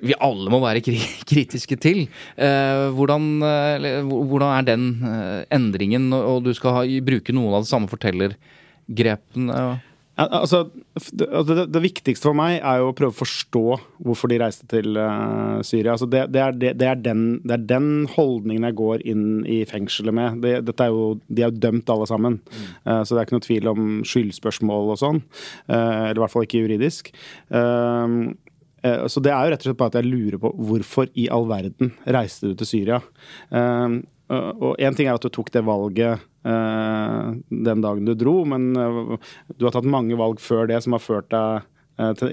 [0.04, 0.84] vi alle må være
[1.30, 2.06] kritiske til.
[2.36, 7.72] Eh, hvordan, eh, hvordan er den eh, endringen, og du skal bruke noen av de
[7.72, 9.60] samme fortellergrepene?
[10.16, 10.62] Ja, altså,
[11.12, 13.64] det, det, viktigste for meg er jo å prøve å forstå
[14.06, 15.96] hvorfor de reiste til uh, Syria.
[15.98, 16.56] Altså det, det, er,
[16.88, 20.48] er den, det er den holdningen jeg går inn i fengselet med.
[20.48, 22.40] Er jo, de er jo dømt alle sammen,
[22.86, 25.22] Eh, så det er ikke noe tvil om skyldspørsmål og sånn.
[25.68, 27.12] Uh, eller i hvert fall ikke juridisk.
[27.50, 28.16] Eh,
[28.86, 31.28] eh, så det er jo rett og slett bare at jeg lurer på hvorfor i
[31.34, 33.02] all verden reiste du til Syria?
[33.52, 33.98] Eh,
[34.34, 37.30] og én ting er at du tok det valget eh,
[37.70, 41.04] den dagen du dro, men eh, du har tatt mange valg før det som har
[41.04, 41.66] ført deg
[42.02, 42.24] eh,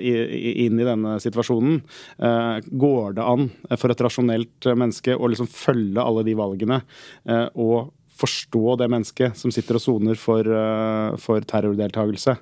[0.65, 1.83] inn i denne situasjonen.
[2.19, 6.81] Eh, går det an for et rasjonelt eh, menneske å liksom følge alle de valgene
[7.29, 12.37] eh, og forstå det mennesket som sitter og soner for, eh, for terrordeltakelse?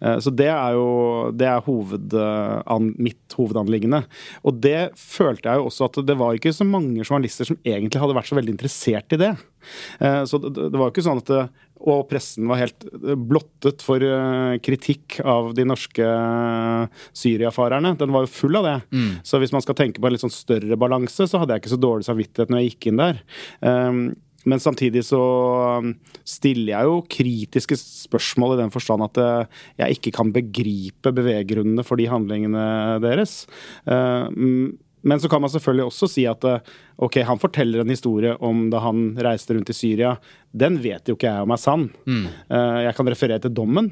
[0.00, 4.04] Eh, så det er jo det er hoved, eh, mitt hovedanliggende.
[4.44, 8.00] Og det følte jeg jo også at det var ikke så mange journalister som egentlig
[8.00, 9.36] hadde vært så veldig interessert i det.
[9.98, 11.50] Så det, var ikke sånn at det,
[11.84, 12.78] Og pressen var helt
[13.28, 13.98] blottet for
[14.58, 16.02] kritikk av de norske
[17.12, 17.96] syriafarerne.
[17.98, 18.98] Den var jo full av det.
[19.22, 21.74] Så hvis man skal tenke på en litt sånn større balanse, så hadde jeg ikke
[21.74, 23.22] så dårlig samvittighet når jeg gikk inn der.
[24.48, 25.20] Men samtidig så
[25.82, 25.92] um,
[26.26, 31.84] stiller jeg jo kritiske spørsmål i den forstand at eh, jeg ikke kan begripe beveggrunnene
[31.86, 32.64] for de handlingene
[33.04, 33.42] deres.
[33.86, 34.78] Mm,
[35.08, 38.66] Men så kan man selvfølgelig også si at eh, ok, han forteller en historie om
[38.72, 40.16] da han reiste rundt i Syria.
[40.52, 41.86] Den vet jo ikke jeg om er sann.
[42.08, 42.26] Mm.
[42.84, 43.90] Jeg kan referere til dommen.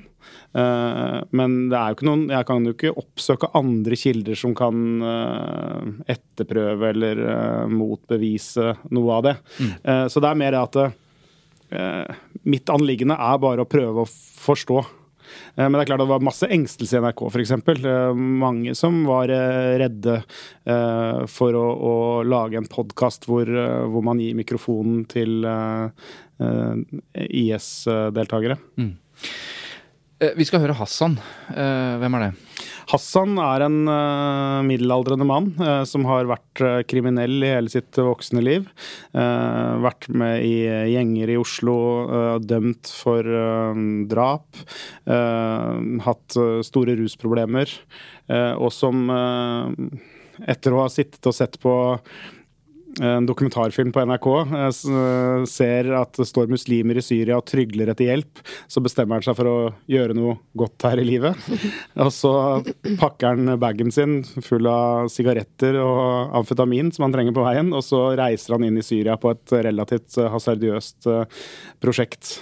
[0.56, 4.54] Eh, Men det er jo ikke noen, jeg kan jo ikke oppsøke andre kilder som
[4.58, 9.36] kan eh, etterprøve eller eh, motbevise noe av det.
[9.60, 9.74] Mm.
[10.12, 14.82] Så det er mer at eh, mitt anliggende er bare å prøve å forstå.
[15.56, 17.54] Eh, Men det er klart det var masse engstelse i NRK, f.eks.
[18.16, 21.94] Mange som var eh, redde eh, for å, å
[22.26, 26.08] lage en podkast hvor, eh, hvor man gir mikrofonen til eh,
[26.40, 28.58] eh, IS-deltakere.
[28.78, 28.94] Eh,
[30.16, 31.18] Vi skal høre Hassan.
[31.52, 32.30] Eh, Hvem er det?
[32.88, 35.50] Hassan er en uh, middelaldrende mann
[35.90, 38.68] som har vært kriminell i hele sitt voksne liv.
[39.12, 40.54] vært med i
[40.92, 41.76] gjenger i Oslo,
[42.38, 43.26] dømt for
[44.06, 44.46] drap.
[46.06, 46.38] hatt
[46.70, 47.74] store rusproblemer.
[48.30, 49.10] og som
[50.46, 51.74] etter å ha sittet og sett på
[53.02, 54.26] en dokumentarfilm på NRK
[54.56, 58.40] eh, ser at det står muslimer i Syria og trygler etter hjelp,
[58.72, 59.56] så bestemmer han seg for å
[59.90, 61.48] gjøre noe godt her i livet.
[62.06, 62.32] Og så
[63.00, 67.84] pakker han bagen sin full av sigaretter og amfetamin som han trenger på veien, og
[67.84, 71.42] så reiser han inn i Syria på et relativt hasardiøst eh,
[71.82, 72.38] prosjekt.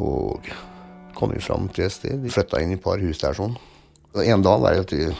[0.00, 0.46] Og
[1.18, 2.22] kom vi fram til et sted.
[2.22, 3.58] Vi flytta inn i et par hus der sånn.
[4.24, 5.10] En dag var det at vi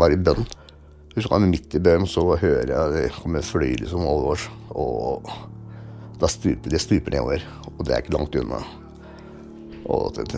[0.00, 0.48] var i bønn.
[1.16, 4.44] Husker jeg midt i bøen så hører jeg det kommer fly liksom over oss.
[4.70, 5.26] Og
[6.20, 7.42] da stuper det stuper nedover.
[7.76, 8.60] Og det er ikke langt unna.
[9.90, 10.28] Og jeg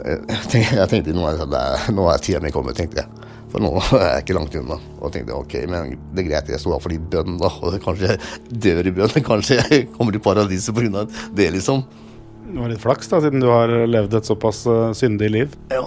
[0.48, 3.22] tenkte, jeg tenkte nå, er, nå er tida mi kommet, tenkte jeg.
[3.52, 4.78] For nå er jeg ikke langt unna.
[4.98, 7.50] Og jeg tenkte ok, men det er greit, jeg sto for de bønn, da.
[7.60, 9.18] Og kanskje jeg dør i bønn.
[9.30, 11.04] Kanskje jeg kommer i paradiset pga.
[11.36, 11.84] det, liksom.
[12.52, 15.52] Det var litt flaks, da, siden du har levd et såpass uh, syndig liv.
[15.72, 15.84] Ja.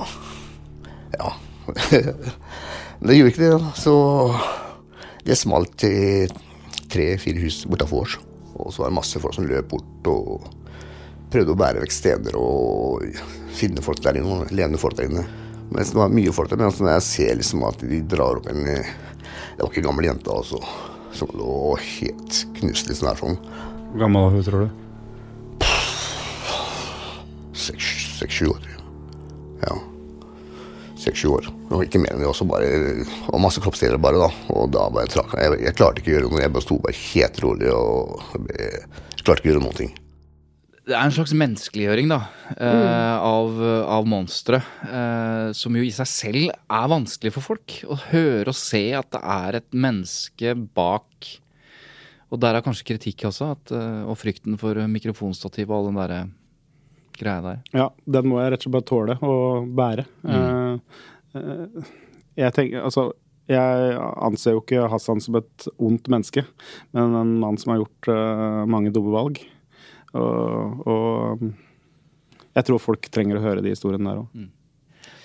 [1.17, 1.33] Ja.
[3.05, 3.73] det gjorde ikke det, da.
[3.77, 3.95] Så
[5.25, 6.31] det smalt til
[6.91, 8.17] tre-fire hus bortafor oss.
[8.55, 10.45] Og så var det masse folk som løp bort og
[11.33, 13.03] prøvde å bære vekk steder og
[13.57, 15.25] finne folk der inne, levende folk der inne.
[15.73, 18.37] Mens det var mye folk der, men altså, når jeg ser liksom at de drar
[18.37, 20.59] opp en Det var ikke en gammel jente altså,
[21.15, 23.37] som lå helt knust liksom der sånn.
[23.89, 24.69] Hvor gammel var hun, tror du?
[27.65, 28.71] Seks-sju år.
[29.63, 29.75] Ja
[31.05, 31.49] seks-sju år.
[31.71, 32.69] Og ikke mer enn det også, bare
[33.31, 34.55] og masse kroppsdeler bare, da.
[34.55, 35.59] Og da bare trakk jeg.
[35.65, 36.41] Jeg klarte ikke å gjøre noe.
[36.43, 38.25] Jeg bare sto bare helt rolig og
[38.55, 39.95] jeg klarte ikke å gjøre noen ting.
[40.85, 42.19] Det er en slags menneskeliggjøring da,
[42.53, 43.23] eh, mm.
[43.25, 43.61] av,
[43.95, 44.59] av monstre.
[44.85, 47.79] Eh, som jo i seg selv er vanskelig for folk.
[47.89, 51.31] Å høre og se at det er et menneske bak.
[52.29, 56.01] Og der er kanskje kritikk også, at, eh, og frykten for mikrofonstativ og all den
[56.03, 56.21] derre
[57.17, 57.59] greia der.
[57.73, 59.35] Ja, den må jeg rett og slett bare tåle å
[59.65, 60.05] bære.
[60.21, 60.35] Mm.
[61.35, 61.85] Uh,
[62.39, 63.09] jeg tenker, altså
[63.51, 66.45] jeg anser jo ikke Hassan som et ondt menneske,
[66.97, 69.41] men en mann som har gjort uh, mange dumme valg.
[70.15, 71.45] Og, og,
[72.55, 74.29] jeg tror folk trenger å høre de historiene der òg.
[74.31, 74.51] Mm.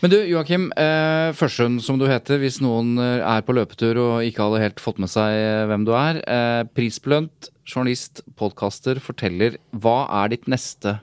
[0.01, 4.46] Men du, Joakim eh, Førsund, som du heter, hvis noen er på løpetur og ikke
[4.46, 5.36] hadde helt fått med seg
[5.68, 6.22] hvem du er.
[6.24, 9.59] Eh, prisbelønt journalist, podkaster, forteller.
[9.76, 10.96] Hva er ditt neste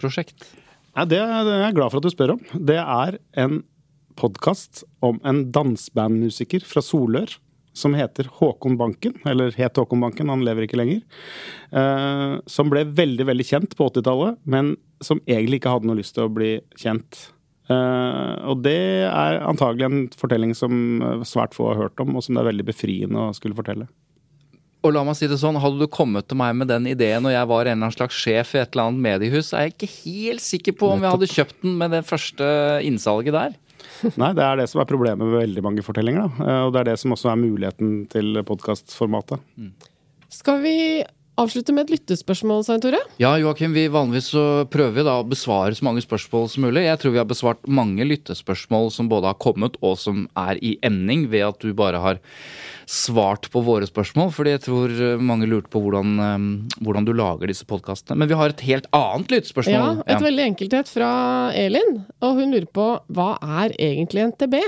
[0.00, 0.48] prosjekt?
[0.96, 2.42] Ja, det er jeg glad for at du spør om.
[2.56, 3.60] Det er en
[4.18, 7.36] podkast om en dansebandmusiker fra Solør
[7.78, 11.02] som heter Håkon Banken, eller het Håkon Banken, han lever ikke lenger.
[11.70, 16.16] Eh, som ble veldig, veldig kjent på 80-tallet, men som egentlig ikke hadde noe lyst
[16.16, 17.28] til å bli kjent.
[17.68, 20.72] Uh, og det er antagelig en fortelling som
[21.28, 23.84] svært få har hørt om, og som det er veldig befriende å skulle fortelle.
[24.86, 27.34] Og la meg si det sånn, Hadde du kommet til meg med den ideen og
[27.34, 29.90] jeg var en eller annen slags sjef i et eller annet mediehus, er jeg ikke
[29.98, 32.48] helt sikker på om jeg hadde kjøpt den med det første
[32.88, 33.58] innsalget der.
[34.20, 36.26] Nei, det er det som er problemet med veldig mange fortellinger.
[36.26, 36.46] Da.
[36.46, 39.44] Eh, og det er det som også er muligheten til podkastformatet.
[39.58, 39.72] Mm.
[40.32, 40.76] Skal vi
[41.38, 43.00] avslutte med et lyttespørsmål, Svein Tore?
[43.20, 46.86] Ja, Joakim, vi vanligvis så prøver vi da å besvare så mange spørsmål som mulig.
[46.86, 50.74] Jeg tror vi har besvart mange lyttespørsmål som både har kommet og som er i
[50.86, 52.20] emning, ved at du bare har
[52.88, 56.44] svart på våre spørsmål, fordi jeg tror eh, mange lurte på hvordan, eh,
[56.84, 58.18] hvordan du lager disse podkastene.
[58.18, 59.76] Men vi har et helt annet lyttespørsmål.
[59.76, 60.24] Ja, et ja.
[60.24, 61.10] veldig enkelt et fra
[61.56, 62.02] Elin.
[62.24, 63.32] Og hun lurer på hva
[63.62, 64.60] er egentlig NTB?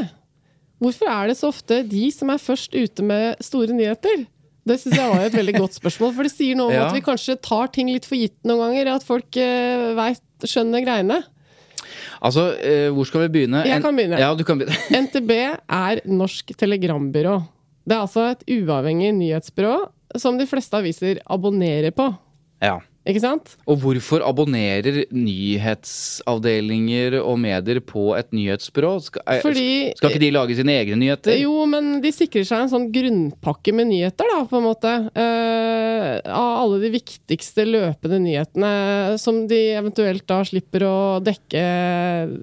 [0.81, 4.25] Hvorfor er det så ofte de som er først ute med store nyheter?
[4.69, 6.89] Det syns jeg var et veldig godt spørsmål, for det sier noe om ja.
[6.89, 8.91] at vi kanskje tar ting litt for gitt noen ganger.
[8.97, 11.21] At folk uh, vet, skjønner greiene.
[12.21, 13.65] Altså, uh, hvor skal vi begynne?
[13.69, 14.21] Jeg kan begynne.
[14.21, 14.77] Ja, du kan begynne.
[15.07, 17.39] NTB er Norsk Telegrambyrå.
[17.89, 19.79] Det er altså et uavhengig nyhetsbyrå
[20.21, 22.11] som de fleste aviser abonnerer på.
[22.63, 22.79] Ja.
[23.09, 23.55] Ikke sant?
[23.65, 29.01] Og hvorfor abonnerer nyhetsavdelinger og medier på et nyhetsbyrå?
[29.07, 31.33] Skal, eh, Fordi, skal ikke de lage sine egne nyheter?
[31.41, 34.93] Jo, men de sikrer seg en sånn grunnpakke med nyheter, da, på en måte.
[35.17, 41.65] Uh, av alle de viktigste løpende nyhetene som de eventuelt da slipper å dekke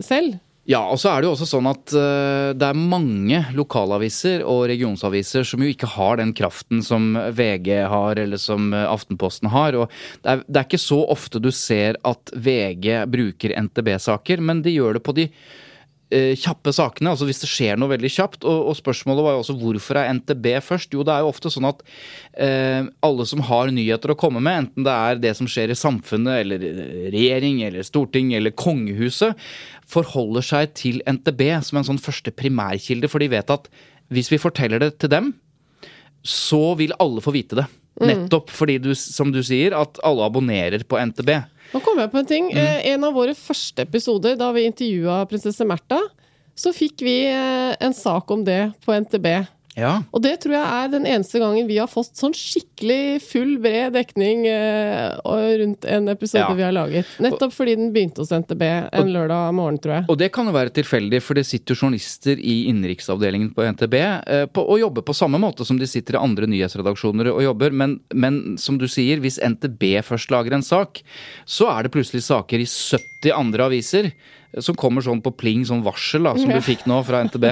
[0.02, 0.42] selv.
[0.68, 4.66] Ja, og så er det jo også sånn at uh, det er mange lokalaviser og
[4.68, 9.78] regionsaviser som jo ikke har den kraften som VG har, eller som uh, Aftenposten har.
[9.80, 9.88] Og
[10.26, 14.76] det er, det er, ikke så ofte du ser at VG bruker NTB-saker, men de
[14.76, 15.67] gjør det på de eh,
[16.10, 18.46] kjappe sakene, altså hvis det skjer noe veldig kjapt.
[18.48, 20.94] Og, og spørsmålet var jo også hvorfor er NTB først?
[20.96, 21.82] Jo, det er jo ofte sånn at
[22.40, 25.80] eh, alle som har nyheter å komme med, enten det er det som skjer i
[25.80, 26.64] samfunnet, eller
[27.12, 29.36] regjering, eller storting, eller kongehuset,
[29.88, 33.68] forholder seg til NTB som en sånn første primærkilde, for de vet at
[34.14, 35.34] hvis vi forteller det til dem,
[36.28, 37.68] så vil alle få vite det.
[38.06, 41.32] Nettopp fordi du, som du sier, at alle abonnerer på NTB.
[41.74, 42.52] Nå kom jeg på en ting.
[42.54, 42.60] Mm.
[42.62, 46.00] Eh, En av våre første episoder, da vi intervjua prinsesse Märtha,
[46.58, 49.28] så fikk vi eh, en sak om det på NTB.
[49.78, 49.92] Ja.
[50.10, 53.94] Og det tror jeg er den eneste gangen vi har fått sånn skikkelig full, bred
[53.94, 55.14] dekning eh,
[55.62, 56.54] rundt en episode Ja.
[56.58, 57.12] vi har laget.
[57.22, 60.06] Nettopp fordi den begynte hos NTB en lørdag morgen, tror jeg.
[60.10, 64.46] Og det kan jo være tilfeldig, for det sitter journalister i innenriksavdelingen på NTB eh,
[64.50, 68.00] på, og jobber på samme måte som de sitter i andre nyhetsredaksjoner og jobber, men,
[68.14, 71.04] men som du sier, hvis NTB først lager en sak,
[71.46, 74.12] så er det plutselig saker i 70 andre aviser.
[74.64, 77.46] Som kommer sånn på pling, sånn varsel, da, som du fikk nå fra NTB.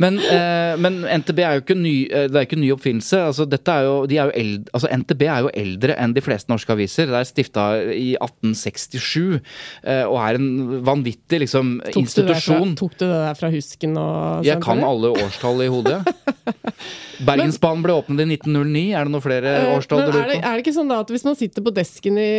[0.00, 3.20] Men, eh, men NTB er jo ikke ny, eh, det er ikke en ny oppfinnelse.
[3.28, 6.24] Altså, dette er jo, de er jo eld, altså, NTB er jo eldre enn de
[6.24, 7.06] fleste norske aviser.
[7.12, 9.40] Det er stifta i 1867
[9.84, 10.48] eh, og er en
[10.86, 12.74] vanvittig liksom, Tok du, fra, institusjon.
[12.80, 16.00] tok du det der fra husken og Jeg kan alle årstall i hodet.
[17.28, 18.84] Bergensbanen ble åpnet i 1909.
[18.96, 20.40] Er det noen flere Eh, årstall du er lurer på?
[20.40, 22.30] er det ikke sånn da at hvis man sitter på desken i,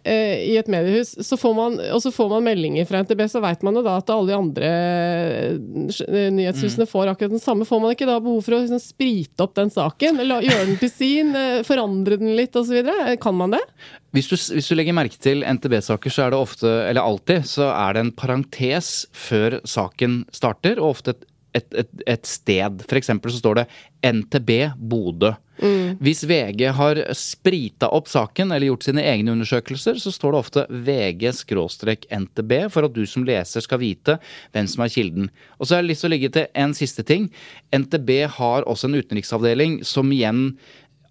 [0.00, 3.42] eh, i et mediehus, så får man, og så får man meldinger fra NTB, så
[3.44, 7.66] veit man jo da at alle de andre eh, nyhetshusene får akkurat den samme.
[7.68, 10.22] Får man ikke da behov for å liksom, sprite opp den saken?
[10.24, 11.34] Eller gjøre den til sin?
[11.40, 12.90] eh, Forandre den litt, osv.?
[13.22, 13.62] Kan man det?
[14.14, 17.68] Hvis du, hvis du legger merke til NTB-saker, så er det ofte, eller alltid, så
[17.72, 21.24] er det en parentes før saken starter, og ofte et,
[21.54, 22.84] et, et, et sted.
[22.98, 23.66] Eksempel så står det
[24.04, 25.34] NTB Bodø.
[26.02, 30.64] Hvis VG har sprita opp saken eller gjort sine egne undersøkelser, så står det ofte
[30.88, 34.18] VG-NTB for at du som leser skal vite
[34.54, 35.30] hvem som er kilden.
[35.58, 37.28] Og så har jeg lyst til å legge til en siste ting.
[37.74, 40.48] NTB har også en utenriksavdeling som igjen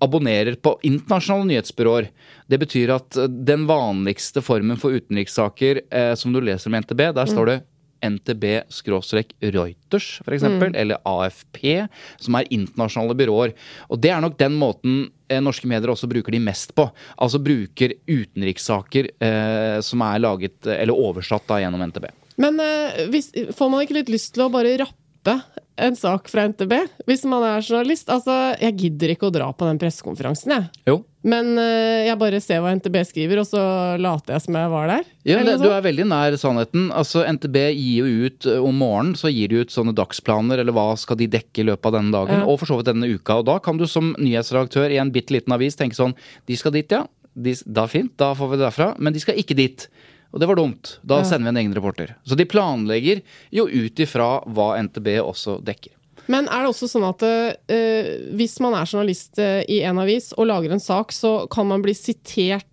[0.03, 2.09] abonnerer på internasjonale nyhetsbyråer.
[2.51, 7.29] Det betyr at den vanligste formen for utenrikssaker eh, som du leser om NTB, der
[7.31, 7.61] står det
[8.03, 11.87] NTB-Reuters, f.eks., eksempel eller AFP,
[12.21, 13.53] som er internasjonale byråer.
[13.89, 16.87] Og det er nok den måten eh, norske medier også bruker de mest på.
[17.17, 22.09] Altså bruker utenrikssaker eh, som er laget, eh, eller oversatt da gjennom NTB.
[22.41, 25.39] Men eh, hvis, får man ikke litt lyst til å bare rappe
[25.81, 26.73] en sak fra NTB,
[27.09, 28.11] hvis man er journalist?
[28.13, 30.69] Altså, jeg gidder ikke å dra på den pressekonferansen, jeg.
[30.89, 31.01] Jo.
[31.23, 33.61] Men eh, jeg bare ser hva NTB skriver, og så
[34.01, 35.05] later jeg som jeg var der.
[35.23, 36.89] Ja, det, Du er veldig nær sannheten.
[36.91, 40.75] Altså, NTB gir jo ut eh, om morgenen så gir de ut sånne dagsplaner, eller
[40.75, 42.47] hva skal de dekke i løpet av denne dagen, Ja.
[42.51, 43.39] og for så vidt denne uka.
[43.39, 46.15] Og da kan du som nyhetsredaktør i en bitte liten avis tenke sånn
[46.49, 47.05] De skal dit, ja.
[47.33, 48.91] De, da fint, da får vi det derfra.
[48.99, 49.87] Men de skal ikke dit.
[50.33, 50.97] Og det var dumt.
[51.07, 52.15] Da sender vi en egen reporter.
[52.27, 53.21] Så de planlegger
[53.53, 55.93] jo ut ifra hva NTB også dekker.
[56.31, 60.31] Men er det også sånn at uh, hvis man er journalist uh, i en avis
[60.37, 62.67] og lager en sak, så kan man bli sitert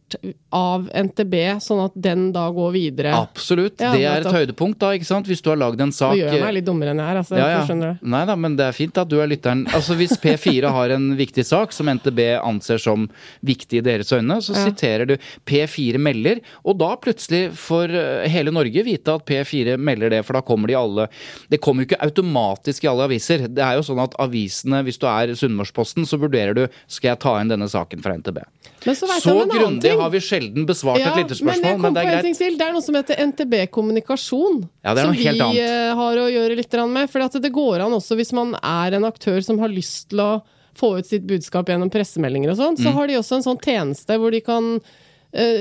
[0.54, 3.12] av NTB, sånn at den da går videre?
[3.16, 3.80] Absolutt.
[3.80, 4.92] Ja, det er et høydepunkt, da.
[4.96, 5.28] ikke sant?
[5.30, 7.38] Hvis du har lagd en sak Nå gjør meg litt dummere enn jeg er, altså.
[7.38, 7.60] Ja, ja.
[7.60, 8.06] Du skjønner du.
[8.14, 9.66] Nei da, men det er fint at du er lytteren.
[9.76, 13.06] Altså Hvis P4 har en viktig sak som NTB anser som
[13.46, 15.16] viktig i deres øyne, så siterer du
[15.48, 20.38] P4 melder, og da plutselig får eh, hele Norge vite at P4 melder det, for
[20.38, 21.06] da kommer de alle
[21.50, 23.46] Det kommer jo ikke automatisk i alle aviser.
[23.48, 27.22] Det er jo sånn at avisene, hvis du er Sunnmørsposten, så vurderer du skal jeg
[27.22, 28.40] ta inn denne saken fra NTB.
[28.86, 29.99] Men så vet Så grundig ting.
[30.02, 32.38] Har vi sjelden besvart Ja, et lytterspørsmål, men, men, det er greit.
[32.38, 32.56] til.
[32.58, 34.62] Det er noe som heter NTB kommunikasjon.
[34.84, 35.60] Ja, det som vi annet.
[35.60, 37.10] eh, har å gjøre litt med.
[37.10, 40.42] For det går an også hvis man er en aktør som har lyst til å
[40.74, 42.84] få ut sitt budskap gjennom pressemeldinger og sånn, Mm.
[42.84, 44.80] så har de også en sånn tjeneste hvor de kan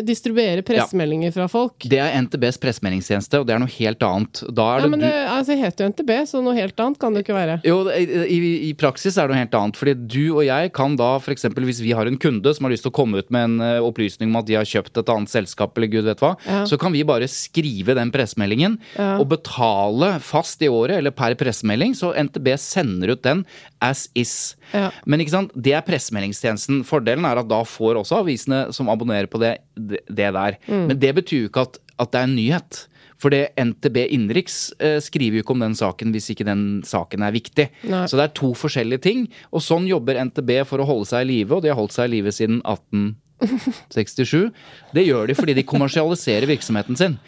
[0.03, 1.85] distribuere pressemeldinger fra folk.
[1.89, 4.41] Det er NTBs pressemeldingstjeneste, og det er noe helt annet.
[4.49, 6.99] Da er Ja, det men du det altså, heter jo NTB, så noe helt annet
[6.99, 7.59] kan det ikke være.
[7.67, 8.39] Jo, i, i,
[8.69, 9.77] i praksis er det noe helt annet.
[9.79, 11.45] Fordi du og jeg kan da f.eks.
[11.53, 13.85] hvis vi har en kunde som har lyst til å komme ut med en uh,
[13.85, 16.63] opplysning om at de har kjøpt et annet selskap, eller gud vet hva, Ja.
[16.65, 19.17] så kan vi bare skrive den pressemeldingen Ja.
[19.21, 23.45] og betale fast i året eller per pressemelding, så NTB sender ut den
[23.81, 24.55] as is.
[24.75, 24.89] Ja.
[25.09, 26.83] Men ikke sant, det er pressemeldingstjenesten.
[26.87, 30.59] Fordelen er at da får også avisene som abonnerer på det, det, det der.
[30.67, 30.85] Mm.
[30.91, 32.83] Men det betyr jo ikke at, at det er en nyhet.
[33.19, 37.25] For det NTB Innenriks eh, skriver jo ikke om den saken hvis ikke den saken
[37.27, 37.67] er viktig.
[37.91, 38.05] Nei.
[38.07, 39.25] Så det er to forskjellige ting.
[39.51, 42.07] Og sånn jobber NTB for å holde seg i live, og de har holdt seg
[42.07, 44.47] i live siden 1867.
[44.95, 47.19] Det gjør de fordi de kommersialiserer virksomheten sin.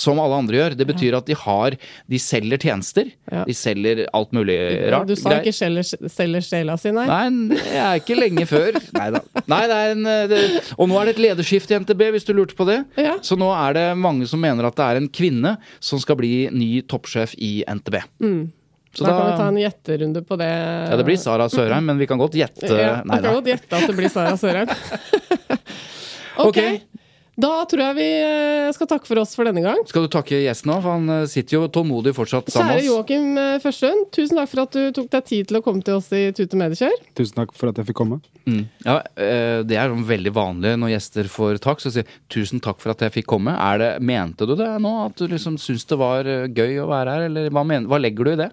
[0.00, 0.76] Som alle andre gjør.
[0.78, 1.76] Det betyr at de har
[2.10, 3.10] De selger tjenester.
[3.30, 3.44] Ja.
[3.48, 4.56] De selger alt mulig
[4.92, 5.06] rart.
[5.08, 7.06] du sa ikke selger, selger sjela si, nei?
[7.10, 8.78] Nei, det er ikke lenge før.
[8.98, 9.22] Nei da.
[9.50, 10.42] Nei, det er en, eh, det,
[10.78, 12.80] og nå er det et lederskifte i NTB, hvis du lurte på det.
[13.00, 13.16] Ja.
[13.24, 16.34] Så nå er det mange som mener at det er en kvinne som skal bli
[16.54, 18.00] ny toppsjef i NTB.
[18.94, 20.46] Så da, kan vi ta en gjetterunde på det.
[20.46, 23.32] ja, det blir Sara Sørheim, men vi kan godt gjette Ja, Nei vi kan da.
[23.40, 24.70] godt gjette at det blir Sara Sørheim.
[26.44, 26.46] ok.
[26.46, 26.60] Ok.
[27.40, 29.80] Da tror jeg vi eh, skal takke for oss for denne gang.
[29.90, 32.84] Skal du takke gjesten nå, for han eh, sitter jo tålmodig fortsatt sammen Kjære med
[32.84, 32.90] oss.
[32.90, 35.98] Joakim eh, Førstund, tusen takk for at du tok deg tid til å komme til
[35.98, 36.94] oss i Tute Mediekjør.
[37.18, 38.20] Tusen takk for at jeg fikk komme.
[38.46, 38.64] Mm.
[38.86, 42.94] Ja, eh, Det er veldig vanlig når gjester får takk, så sier 'tusen takk for
[42.94, 43.54] at jeg fikk komme'.
[43.58, 44.94] Er det, mente du det nå?
[45.06, 48.24] At du liksom syns det var gøy å være her, eller hva, mener, hva legger
[48.24, 48.52] du i det?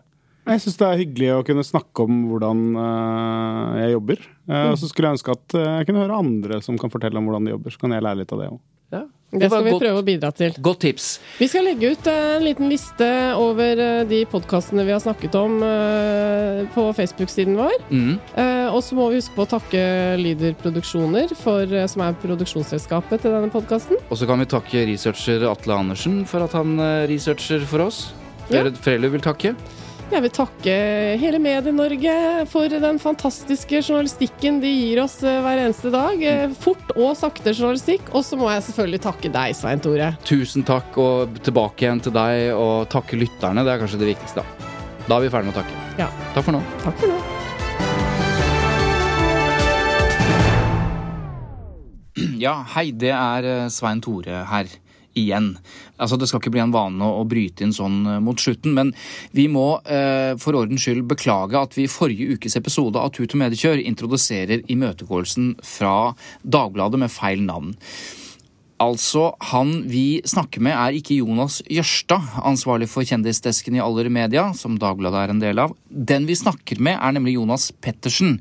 [0.51, 4.27] Jeg syns det er hyggelig å kunne snakke om hvordan uh, jeg jobber.
[4.51, 7.19] Eh, Og så skulle jeg ønske at uh, jeg kunne høre andre som kan fortelle
[7.21, 7.73] om hvordan de jobber.
[7.73, 8.61] Så kan jeg lære litt av det òg.
[8.91, 9.07] Ja.
[9.31, 10.55] Det det skal vi godt, prøve å bidra til.
[10.59, 11.05] Godt tips.
[11.39, 13.05] Vi skal legge ut en liten liste
[13.39, 13.79] over
[14.09, 15.53] de podkastene vi har snakket om
[16.73, 17.77] på Facebook-siden vår.
[17.87, 18.17] Mm.
[18.19, 19.85] Eh, og så må vi huske på å takke
[20.19, 24.03] Lyder Produksjoner, for, som er produksjonsselskapet til denne podkasten.
[24.11, 26.75] Og så kan vi takke researcher Atle Andersen for at han
[27.07, 28.09] researcher for oss.
[28.51, 29.55] Flere, flere vil takke.
[30.11, 30.71] Jeg vil takke
[31.21, 32.13] hele Medie-Norge
[32.51, 36.19] for den fantastiske journalistikken de gir oss eh, hver eneste dag.
[36.19, 38.09] Eh, Fort og sakte journalistikk.
[38.11, 40.11] Og så må jeg selvfølgelig takke deg, Svein Tore.
[40.27, 43.63] Tusen takk, og tilbake igjen til deg, og takke lytterne.
[43.63, 44.71] Det er kanskje det viktigste, da.
[45.07, 45.85] Da er vi ferdige med å takke.
[46.03, 46.09] Ja.
[46.35, 46.65] Takk for nå.
[46.83, 47.21] Takk for nå.
[52.41, 54.75] Ja, hei, det er eh, Svein Tore her
[55.17, 55.55] igjen.
[55.97, 58.93] Altså, Det skal ikke bli en vane å, bryte inn sånn eh, mot slutten, men
[59.35, 63.35] vi må eh, for ordens skyld beklage at vi i forrige ukes episode av Tut
[63.35, 67.75] og Mediekjør introduserer imøtegåelsen fra Dagbladet med feil navn.
[68.81, 74.47] Altså, han vi snakker med er ikke Jonas Jørstad, ansvarlig for kjendisdesken i Aller Media,
[74.57, 75.75] som Dagbladet er en del av.
[75.85, 78.39] Den vi snakker med er nemlig Jonas Pettersen,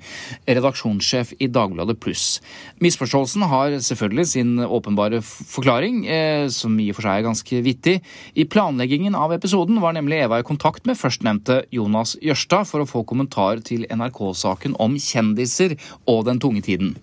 [0.49, 2.39] redaksjonssjef i Dagbladet Pluss.
[2.81, 7.99] Misforståelsen har selvfølgelig sin åpenbare forklaring, eh, som i og for seg er ganske vittig.
[8.33, 12.89] I planleggingen av episoden var nemlig Eva i kontakt med førstnevnte Jonas Jørstad for å
[12.89, 15.77] få kommentar til NRK-saken om kjendiser
[16.09, 16.97] og den tunge tiden.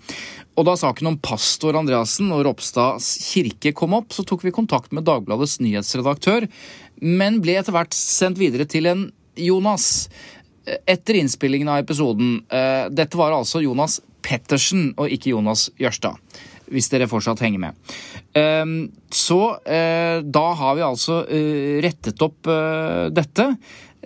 [0.58, 4.94] Og da saken om pastor Andreassen og Ropstads kirke kom opp, så tok vi kontakt
[4.96, 6.48] med Dagbladets nyhetsredaktør,
[7.06, 9.06] men ble etter hvert sendt videre til en
[9.38, 10.08] Jonas.
[10.90, 16.18] Etter innspillingen av episoden eh, Dette var altså Jonas Pettersen og ikke Jonas Jørstad.
[16.68, 17.94] Hvis dere fortsatt henger med.
[18.36, 18.66] Eh,
[19.14, 23.46] Så eh, da har vi altså eh, rettet opp eh, dette.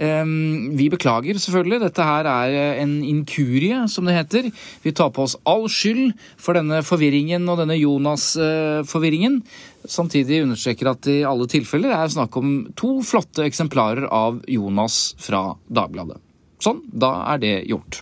[0.01, 1.81] Vi beklager selvfølgelig.
[1.83, 4.49] Dette her er eh, en inkurie, som det heter.
[4.81, 9.41] Vi tar på oss all skyld for denne forvirringen og denne Jonas-forvirringen.
[9.85, 15.51] Samtidig understreker at i alle tilfeller er snakk om to flotte eksemplarer av Jonas fra
[15.69, 16.17] Dagbladet.
[16.61, 18.01] Sånn, da er det gjort.